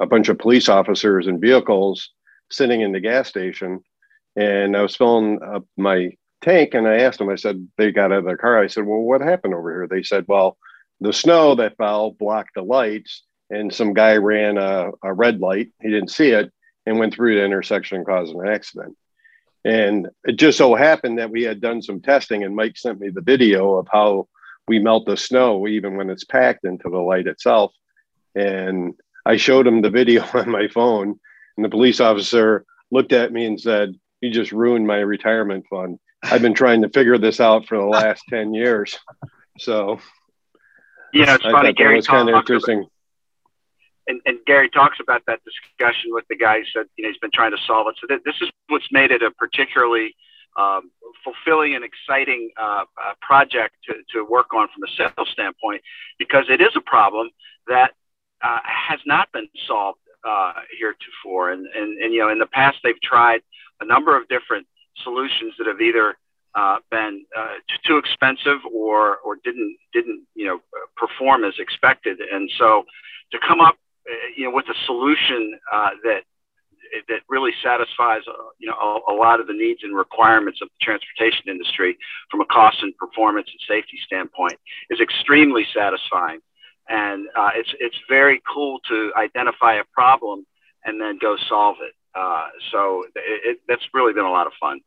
a 0.00 0.06
bunch 0.06 0.28
of 0.28 0.38
police 0.38 0.68
officers 0.68 1.26
and 1.26 1.40
vehicles 1.40 2.10
sitting 2.50 2.80
in 2.80 2.92
the 2.92 3.00
gas 3.00 3.28
station, 3.28 3.80
and 4.36 4.76
I 4.76 4.82
was 4.82 4.96
filling 4.96 5.40
up 5.42 5.64
my 5.76 6.10
tank. 6.42 6.74
And 6.74 6.88
I 6.88 6.98
asked 6.98 7.18
them. 7.18 7.28
I 7.28 7.36
said 7.36 7.68
they 7.78 7.92
got 7.92 8.12
out 8.12 8.18
of 8.18 8.24
their 8.24 8.36
car. 8.36 8.60
I 8.60 8.66
said, 8.66 8.84
"Well, 8.84 9.00
what 9.00 9.20
happened 9.20 9.54
over 9.54 9.70
here?" 9.70 9.86
They 9.88 10.02
said, 10.02 10.24
"Well." 10.26 10.58
The 11.00 11.12
snow 11.12 11.54
that 11.56 11.76
fell 11.76 12.10
blocked 12.12 12.54
the 12.54 12.62
lights, 12.62 13.22
and 13.50 13.72
some 13.72 13.94
guy 13.94 14.16
ran 14.16 14.58
a, 14.58 14.90
a 15.02 15.12
red 15.12 15.40
light. 15.40 15.72
He 15.80 15.90
didn't 15.90 16.10
see 16.10 16.28
it 16.30 16.52
and 16.86 16.98
went 16.98 17.14
through 17.14 17.36
the 17.36 17.44
intersection 17.44 17.98
and 17.98 18.06
caused 18.06 18.34
an 18.34 18.46
accident. 18.46 18.96
And 19.64 20.08
it 20.24 20.36
just 20.36 20.56
so 20.56 20.74
happened 20.74 21.18
that 21.18 21.30
we 21.30 21.42
had 21.42 21.60
done 21.60 21.82
some 21.82 22.00
testing, 22.00 22.44
and 22.44 22.56
Mike 22.56 22.78
sent 22.78 23.00
me 23.00 23.10
the 23.10 23.20
video 23.20 23.74
of 23.74 23.88
how 23.92 24.28
we 24.68 24.78
melt 24.78 25.06
the 25.06 25.16
snow 25.16 25.66
even 25.66 25.96
when 25.96 26.10
it's 26.10 26.24
packed 26.24 26.64
into 26.64 26.88
the 26.88 26.98
light 26.98 27.26
itself. 27.26 27.72
And 28.34 28.94
I 29.26 29.36
showed 29.36 29.66
him 29.66 29.82
the 29.82 29.90
video 29.90 30.24
on 30.34 30.50
my 30.50 30.68
phone, 30.68 31.18
and 31.56 31.64
the 31.64 31.70
police 31.70 32.00
officer 32.00 32.64
looked 32.90 33.12
at 33.12 33.32
me 33.32 33.46
and 33.46 33.60
said, 33.60 33.94
You 34.20 34.30
just 34.30 34.52
ruined 34.52 34.86
my 34.86 34.98
retirement 34.98 35.66
fund. 35.68 35.98
I've 36.22 36.42
been 36.42 36.54
trying 36.54 36.82
to 36.82 36.88
figure 36.90 37.18
this 37.18 37.40
out 37.40 37.66
for 37.66 37.78
the 37.78 37.84
last 37.84 38.22
10 38.30 38.54
years. 38.54 38.98
So 39.58 40.00
yeah, 41.12 41.34
it's 41.34 41.44
I 41.44 41.52
funny. 41.52 41.72
Gary 41.72 41.96
was 41.96 42.06
kind 42.06 42.28
of 42.28 42.34
interesting. 42.34 42.86
and, 44.06 44.20
and 44.26 44.38
Gary 44.46 44.68
talks 44.68 44.98
about 45.00 45.22
that 45.26 45.40
discussion 45.44 46.10
with 46.12 46.24
the 46.28 46.36
guy 46.36 46.58
who 46.58 46.64
said, 46.72 46.86
you 46.96 47.04
know, 47.04 47.10
he's 47.10 47.18
been 47.18 47.30
trying 47.32 47.52
to 47.52 47.58
solve 47.66 47.86
it. 47.88 47.96
So 48.00 48.06
th- 48.06 48.22
this 48.24 48.34
is 48.40 48.50
what's 48.68 48.90
made 48.90 49.10
it 49.10 49.22
a 49.22 49.30
particularly 49.30 50.14
um, 50.56 50.90
fulfilling 51.22 51.74
and 51.74 51.84
exciting 51.84 52.50
uh, 52.60 52.84
uh, 53.02 53.12
project 53.20 53.74
to, 53.86 53.94
to 54.12 54.24
work 54.24 54.52
on 54.52 54.68
from 54.74 54.82
a 54.84 54.88
sales 54.96 55.28
standpoint 55.32 55.82
because 56.18 56.46
it 56.48 56.60
is 56.60 56.70
a 56.76 56.80
problem 56.80 57.30
that 57.68 57.92
uh, 58.42 58.58
has 58.64 58.98
not 59.06 59.30
been 59.32 59.48
solved 59.66 59.98
uh, 60.24 60.52
heretofore. 60.78 61.52
And, 61.52 61.66
and, 61.66 61.98
and, 62.02 62.12
you 62.12 62.20
know, 62.20 62.30
in 62.30 62.38
the 62.38 62.46
past, 62.46 62.78
they've 62.82 63.00
tried 63.02 63.40
a 63.80 63.84
number 63.84 64.16
of 64.16 64.28
different 64.28 64.66
solutions 65.04 65.54
that 65.58 65.66
have 65.66 65.80
either 65.80 66.16
uh, 66.54 66.78
been 66.90 67.24
uh, 67.36 67.54
too 67.86 67.96
expensive 67.98 68.58
or, 68.72 69.18
or 69.18 69.36
didn't, 69.44 69.76
didn't, 69.92 70.26
you 70.34 70.46
know, 70.46 70.60
perform 70.96 71.44
as 71.44 71.54
expected. 71.58 72.18
And 72.20 72.50
so 72.58 72.84
to 73.32 73.38
come 73.46 73.60
up, 73.60 73.76
uh, 74.08 74.14
you 74.36 74.44
know, 74.44 74.54
with 74.54 74.66
a 74.68 74.74
solution 74.86 75.58
uh, 75.72 75.90
that 76.04 76.22
that 77.08 77.20
really 77.28 77.52
satisfies 77.62 78.22
uh, 78.26 78.32
you 78.58 78.66
know 78.66 78.74
a, 78.74 79.12
a, 79.12 79.14
lot 79.14 79.38
of 79.38 79.46
the 79.46 79.52
needs 79.52 79.78
and 79.84 79.96
requirements 79.96 80.58
of 80.60 80.66
the 80.66 80.84
transportation 80.84 81.44
industry 81.46 81.96
from 82.32 82.40
a 82.40 82.46
cost 82.46 82.78
and 82.82 82.96
performance 82.96 83.46
and 83.48 83.60
safety 83.68 83.96
standpoint 84.04 84.58
is 84.90 84.98
extremely 84.98 85.64
satisfying. 85.72 86.40
And 86.88 87.28
it's 87.54 87.72
it's 87.78 87.96
very 88.08 88.42
cool 88.52 88.80
to 88.88 89.12
identify 89.16 89.74
a 89.74 89.84
problem 89.92 90.44
and 90.84 91.00
then 91.00 91.18
go 91.22 91.36
solve 91.48 91.76
it. 91.80 91.94
So 92.72 93.04
it, 93.14 93.40
it, 93.44 93.58
that's 93.68 93.86
really 93.94 94.12
been 94.12 94.24
a 94.24 94.32
lot 94.32 94.48
of 94.48 94.52
fun 94.58 94.80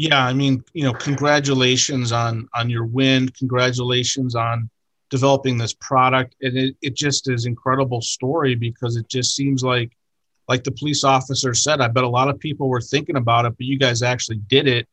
yeah 0.00 0.24
i 0.24 0.32
mean 0.32 0.62
you 0.72 0.84
know 0.84 0.92
congratulations 0.92 2.12
on 2.12 2.48
on 2.54 2.70
your 2.70 2.84
win 2.84 3.28
congratulations 3.30 4.34
on 4.34 4.68
developing 5.10 5.58
this 5.58 5.74
product 5.74 6.34
and 6.42 6.56
it, 6.56 6.76
it 6.80 6.94
just 6.94 7.28
is 7.28 7.46
incredible 7.46 8.00
story 8.00 8.54
because 8.54 8.96
it 8.96 9.08
just 9.08 9.34
seems 9.34 9.62
like 9.62 9.90
like 10.50 10.64
the 10.64 10.72
police 10.72 11.04
officer 11.04 11.54
said, 11.54 11.80
I 11.80 11.86
bet 11.86 12.02
a 12.02 12.08
lot 12.08 12.28
of 12.28 12.40
people 12.40 12.68
were 12.68 12.80
thinking 12.80 13.16
about 13.16 13.44
it, 13.46 13.56
but 13.56 13.66
you 13.66 13.78
guys 13.78 14.02
actually 14.02 14.38
did 14.48 14.66
it, 14.66 14.88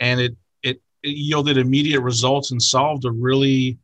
and 0.00 0.18
it 0.18 0.34
it, 0.62 0.80
it 1.02 1.10
yielded 1.10 1.58
immediate 1.58 2.00
results 2.00 2.50
and 2.50 2.60
solved 2.60 3.04
a 3.04 3.10
really 3.10 3.78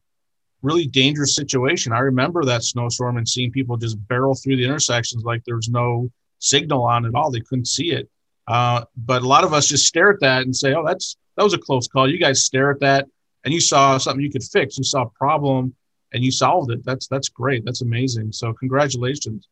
really 0.63 0.87
dangerous 0.87 1.37
situation. 1.37 1.93
I 1.93 1.99
remember 1.99 2.45
that 2.45 2.65
snowstorm 2.65 3.19
and 3.19 3.29
seeing 3.29 3.53
people 3.53 3.77
just 3.77 3.97
barrel 4.09 4.35
through 4.35 4.57
the 4.57 4.65
intersections 4.65 5.23
like 5.23 5.45
there 5.45 5.55
was 5.55 5.69
no 5.69 6.11
signal 6.39 6.83
on 6.85 7.05
at 7.05 7.15
all; 7.15 7.31
they 7.31 7.41
couldn't 7.41 7.69
see 7.69 7.93
it. 7.93 8.09
Uh, 8.49 8.85
but 8.97 9.23
a 9.23 9.27
lot 9.27 9.45
of 9.45 9.53
us 9.53 9.69
just 9.69 9.87
stare 9.87 10.11
at 10.11 10.21
that 10.21 10.43
and 10.43 10.57
say, 10.57 10.75
"Oh, 10.75 10.85
that's 10.85 11.17
that 11.37 11.45
was 11.45 11.53
a 11.53 11.59
close 11.59 11.87
call." 11.87 12.11
You 12.11 12.19
guys 12.19 12.45
stare 12.45 12.71
at 12.71 12.81
that, 12.81 13.07
and 13.45 13.53
you 13.53 13.61
saw 13.61 13.99
something 13.99 14.25
you 14.25 14.33
could 14.33 14.43
fix. 14.43 14.79
You 14.79 14.85
saw 14.85 15.03
a 15.03 15.11
problem, 15.11 15.75
and 16.13 16.25
you 16.25 16.31
solved 16.31 16.71
it. 16.71 16.85
That's 16.85 17.07
that's 17.07 17.29
great. 17.29 17.65
That's 17.67 17.83
amazing. 17.83 18.33
So 18.33 18.55
congratulations. 18.55 19.47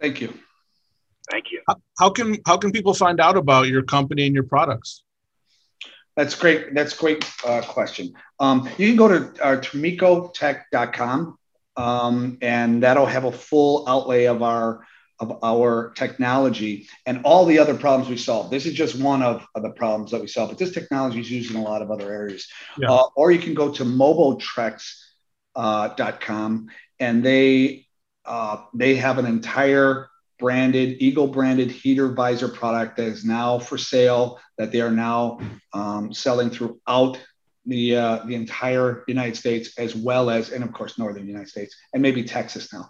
Thank 0.00 0.20
you. 0.20 0.32
Thank 1.30 1.50
you. 1.50 1.62
How, 1.98 2.10
can 2.10 2.38
how 2.46 2.56
can 2.56 2.70
people 2.70 2.94
find 2.94 3.20
out 3.20 3.36
about 3.36 3.68
your 3.68 3.82
company 3.82 4.26
and 4.26 4.34
your 4.34 4.44
products? 4.44 5.02
That's 6.16 6.34
great. 6.34 6.74
That's 6.74 6.94
great 6.94 7.30
uh, 7.46 7.62
question. 7.62 8.12
Um, 8.40 8.68
you 8.76 8.88
can 8.88 8.96
go 8.96 9.08
to 9.08 9.44
uh, 9.44 9.60
termicotech.com 9.60 11.38
um, 11.76 12.38
and 12.42 12.82
that'll 12.82 13.06
have 13.06 13.24
a 13.24 13.32
full 13.32 13.88
outlay 13.88 14.24
of 14.24 14.42
our 14.42 14.84
of 15.20 15.38
our 15.42 15.90
technology 15.96 16.88
and 17.06 17.20
all 17.24 17.44
the 17.44 17.58
other 17.58 17.74
problems 17.74 18.08
we 18.08 18.16
solve. 18.16 18.50
This 18.50 18.66
is 18.66 18.74
just 18.74 18.96
one 19.00 19.22
of, 19.22 19.46
of 19.54 19.62
the 19.62 19.70
problems 19.70 20.10
that 20.12 20.20
we 20.20 20.28
solve, 20.28 20.50
but 20.50 20.58
this 20.58 20.72
technology 20.72 21.20
is 21.20 21.30
used 21.30 21.50
in 21.50 21.56
a 21.56 21.62
lot 21.62 21.82
of 21.82 21.90
other 21.90 22.12
areas. 22.12 22.46
Yeah. 22.78 22.90
Uh, 22.90 23.08
or 23.16 23.32
you 23.32 23.40
can 23.40 23.54
go 23.54 23.72
to 23.72 23.84
mobotrex.com 23.84 24.86
uh, 25.56 26.72
and 27.00 27.24
they 27.24 27.86
uh, 28.24 28.64
they 28.74 28.94
have 28.96 29.18
an 29.18 29.24
entire 29.24 30.08
branded, 30.38 30.98
Eagle 31.00 31.28
branded 31.28 31.70
heater 31.70 32.08
visor 32.08 32.48
product 32.48 32.96
that 32.98 33.06
is 33.06 33.24
now 33.24 33.58
for 33.58 33.78
sale, 33.78 34.38
that 34.58 34.70
they 34.70 34.80
are 34.80 34.90
now 34.90 35.40
um, 35.72 36.12
selling 36.12 36.50
throughout 36.50 37.18
the, 37.66 37.96
uh, 37.96 38.18
the 38.26 38.34
entire 38.34 39.04
United 39.08 39.36
States, 39.36 39.76
as 39.78 39.94
well 39.94 40.30
as, 40.30 40.50
and 40.50 40.62
of 40.62 40.72
course, 40.72 40.98
Northern 40.98 41.26
United 41.26 41.48
States, 41.48 41.74
and 41.92 42.02
maybe 42.02 42.22
Texas 42.22 42.72
now, 42.72 42.88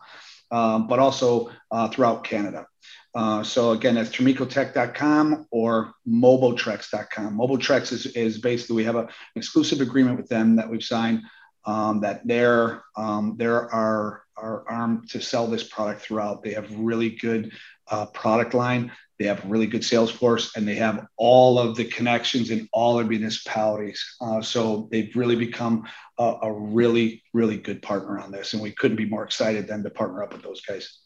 um, 0.50 0.86
but 0.86 0.98
also 0.98 1.50
uh, 1.70 1.88
throughout 1.88 2.24
Canada. 2.24 2.66
Uh, 3.14 3.42
so 3.42 3.72
again, 3.72 3.94
that's 3.94 4.10
termicotech.com 4.10 5.46
or 5.50 5.92
mobotrex.com. 6.06 7.36
Mobotrex 7.36 7.92
is, 7.92 8.06
is 8.06 8.38
basically, 8.38 8.76
we 8.76 8.84
have 8.84 8.96
a, 8.96 9.00
an 9.02 9.08
exclusive 9.36 9.80
agreement 9.80 10.16
with 10.16 10.28
them 10.28 10.56
that 10.56 10.68
we've 10.68 10.84
signed 10.84 11.22
um, 11.64 12.00
that 12.00 12.26
they're, 12.26 12.82
um, 12.96 13.34
they're 13.36 13.72
our 13.74 14.22
are 14.40 14.64
armed 14.68 15.10
to 15.10 15.20
sell 15.20 15.46
this 15.46 15.64
product 15.64 16.00
throughout. 16.00 16.42
They 16.42 16.52
have 16.52 16.72
really 16.78 17.10
good 17.10 17.52
uh, 17.90 18.06
product 18.06 18.54
line. 18.54 18.92
They 19.18 19.26
have 19.26 19.44
a 19.44 19.48
really 19.48 19.66
good 19.66 19.84
sales 19.84 20.10
force, 20.10 20.56
and 20.56 20.66
they 20.66 20.76
have 20.76 21.06
all 21.16 21.58
of 21.58 21.76
the 21.76 21.84
connections 21.84 22.50
in 22.50 22.68
all 22.72 22.96
their 22.96 23.06
municipalities. 23.06 24.16
Uh, 24.20 24.40
so 24.40 24.88
they've 24.92 25.14
really 25.16 25.34
become 25.34 25.88
a, 26.18 26.36
a, 26.42 26.52
really, 26.52 27.22
really 27.34 27.56
good 27.56 27.82
partner 27.82 28.20
on 28.20 28.30
this, 28.30 28.52
and 28.52 28.62
we 28.62 28.70
couldn't 28.70 28.96
be 28.96 29.06
more 29.06 29.24
excited 29.24 29.66
than 29.66 29.82
to 29.82 29.90
partner 29.90 30.22
up 30.22 30.32
with 30.32 30.42
those 30.42 30.60
guys. 30.60 30.98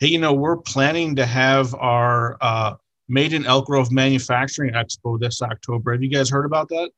Hey, 0.00 0.08
you 0.08 0.18
know, 0.18 0.32
we're 0.32 0.56
planning 0.56 1.16
to 1.16 1.26
have 1.26 1.74
our 1.74 2.38
uh, 2.40 2.74
Made 3.08 3.32
in 3.32 3.46
Elk 3.46 3.66
Grove 3.66 3.90
Manufacturing 3.90 4.72
Expo 4.72 5.18
this 5.18 5.42
October. 5.42 5.92
Have 5.92 6.02
you 6.02 6.10
guys 6.10 6.30
heard 6.30 6.44
about 6.44 6.68
that? 6.68 6.90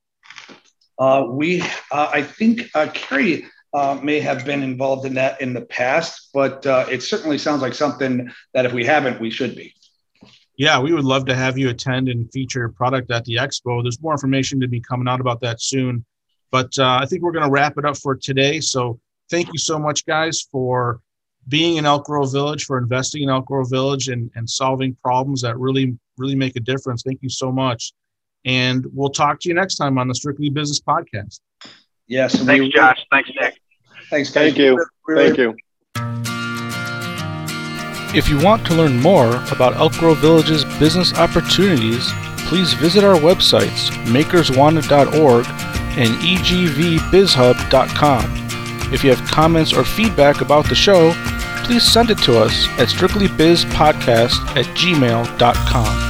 Uh, 0.98 1.24
we, 1.28 1.62
uh, 1.90 2.10
I 2.12 2.22
think, 2.22 2.68
uh, 2.74 2.88
Carrie 2.92 3.46
uh, 3.72 3.98
may 4.02 4.20
have 4.20 4.44
been 4.44 4.62
involved 4.62 5.06
in 5.06 5.14
that 5.14 5.40
in 5.40 5.54
the 5.54 5.62
past, 5.62 6.30
but 6.34 6.66
uh, 6.66 6.86
it 6.90 7.02
certainly 7.02 7.38
sounds 7.38 7.62
like 7.62 7.74
something 7.74 8.30
that 8.52 8.66
if 8.66 8.72
we 8.72 8.84
haven't, 8.84 9.20
we 9.20 9.30
should 9.30 9.56
be. 9.56 9.74
Yeah, 10.60 10.78
we 10.78 10.92
would 10.92 11.06
love 11.06 11.24
to 11.24 11.34
have 11.34 11.56
you 11.56 11.70
attend 11.70 12.10
and 12.10 12.30
feature 12.30 12.58
your 12.58 12.68
product 12.68 13.10
at 13.10 13.24
the 13.24 13.36
expo. 13.36 13.82
There's 13.82 14.02
more 14.02 14.12
information 14.12 14.60
to 14.60 14.68
be 14.68 14.78
coming 14.78 15.08
out 15.08 15.18
about 15.18 15.40
that 15.40 15.62
soon. 15.62 16.04
But 16.50 16.78
uh, 16.78 16.98
I 17.00 17.06
think 17.06 17.22
we're 17.22 17.32
going 17.32 17.46
to 17.46 17.50
wrap 17.50 17.78
it 17.78 17.86
up 17.86 17.96
for 17.96 18.14
today. 18.14 18.60
So 18.60 19.00
thank 19.30 19.46
you 19.54 19.58
so 19.58 19.78
much, 19.78 20.04
guys, 20.04 20.42
for 20.52 21.00
being 21.48 21.78
in 21.78 21.86
Elk 21.86 22.04
Grove 22.04 22.30
Village, 22.30 22.66
for 22.66 22.76
investing 22.76 23.22
in 23.22 23.30
Elk 23.30 23.46
Grove 23.46 23.70
Village 23.70 24.10
and, 24.10 24.30
and 24.34 24.46
solving 24.50 24.94
problems 25.02 25.40
that 25.40 25.58
really, 25.58 25.98
really 26.18 26.34
make 26.34 26.56
a 26.56 26.60
difference. 26.60 27.04
Thank 27.04 27.22
you 27.22 27.30
so 27.30 27.50
much. 27.50 27.94
And 28.44 28.84
we'll 28.92 29.08
talk 29.08 29.40
to 29.40 29.48
you 29.48 29.54
next 29.54 29.76
time 29.76 29.96
on 29.96 30.08
the 30.08 30.14
Strictly 30.14 30.50
Business 30.50 30.82
Podcast. 30.82 31.40
Yes. 32.06 32.34
Thanks, 32.34 32.60
we, 32.60 32.70
Josh. 32.70 32.98
Thanks, 33.10 33.30
Nick. 33.30 33.58
Thanks. 34.10 34.28
guys. 34.28 34.34
Thank 34.34 34.58
you. 34.58 34.84
Thank 35.08 35.38
you. 35.38 35.56
If 38.12 38.28
you 38.28 38.40
want 38.40 38.66
to 38.66 38.74
learn 38.74 39.00
more 39.00 39.36
about 39.52 39.76
Elk 39.76 39.92
Grove 39.92 40.18
Village's 40.18 40.64
business 40.80 41.14
opportunities, 41.14 42.10
please 42.38 42.72
visit 42.72 43.04
our 43.04 43.14
websites, 43.14 43.90
makerswanted.org 44.06 45.46
and 45.96 46.20
egvbizhub.com. 46.20 48.24
If 48.92 49.04
you 49.04 49.14
have 49.14 49.30
comments 49.30 49.72
or 49.72 49.84
feedback 49.84 50.40
about 50.40 50.68
the 50.68 50.74
show, 50.74 51.12
please 51.64 51.84
send 51.84 52.10
it 52.10 52.18
to 52.22 52.36
us 52.36 52.66
at 52.78 52.88
strictlybizpodcast 52.88 54.56
at 54.56 54.66
gmail.com. 54.76 56.09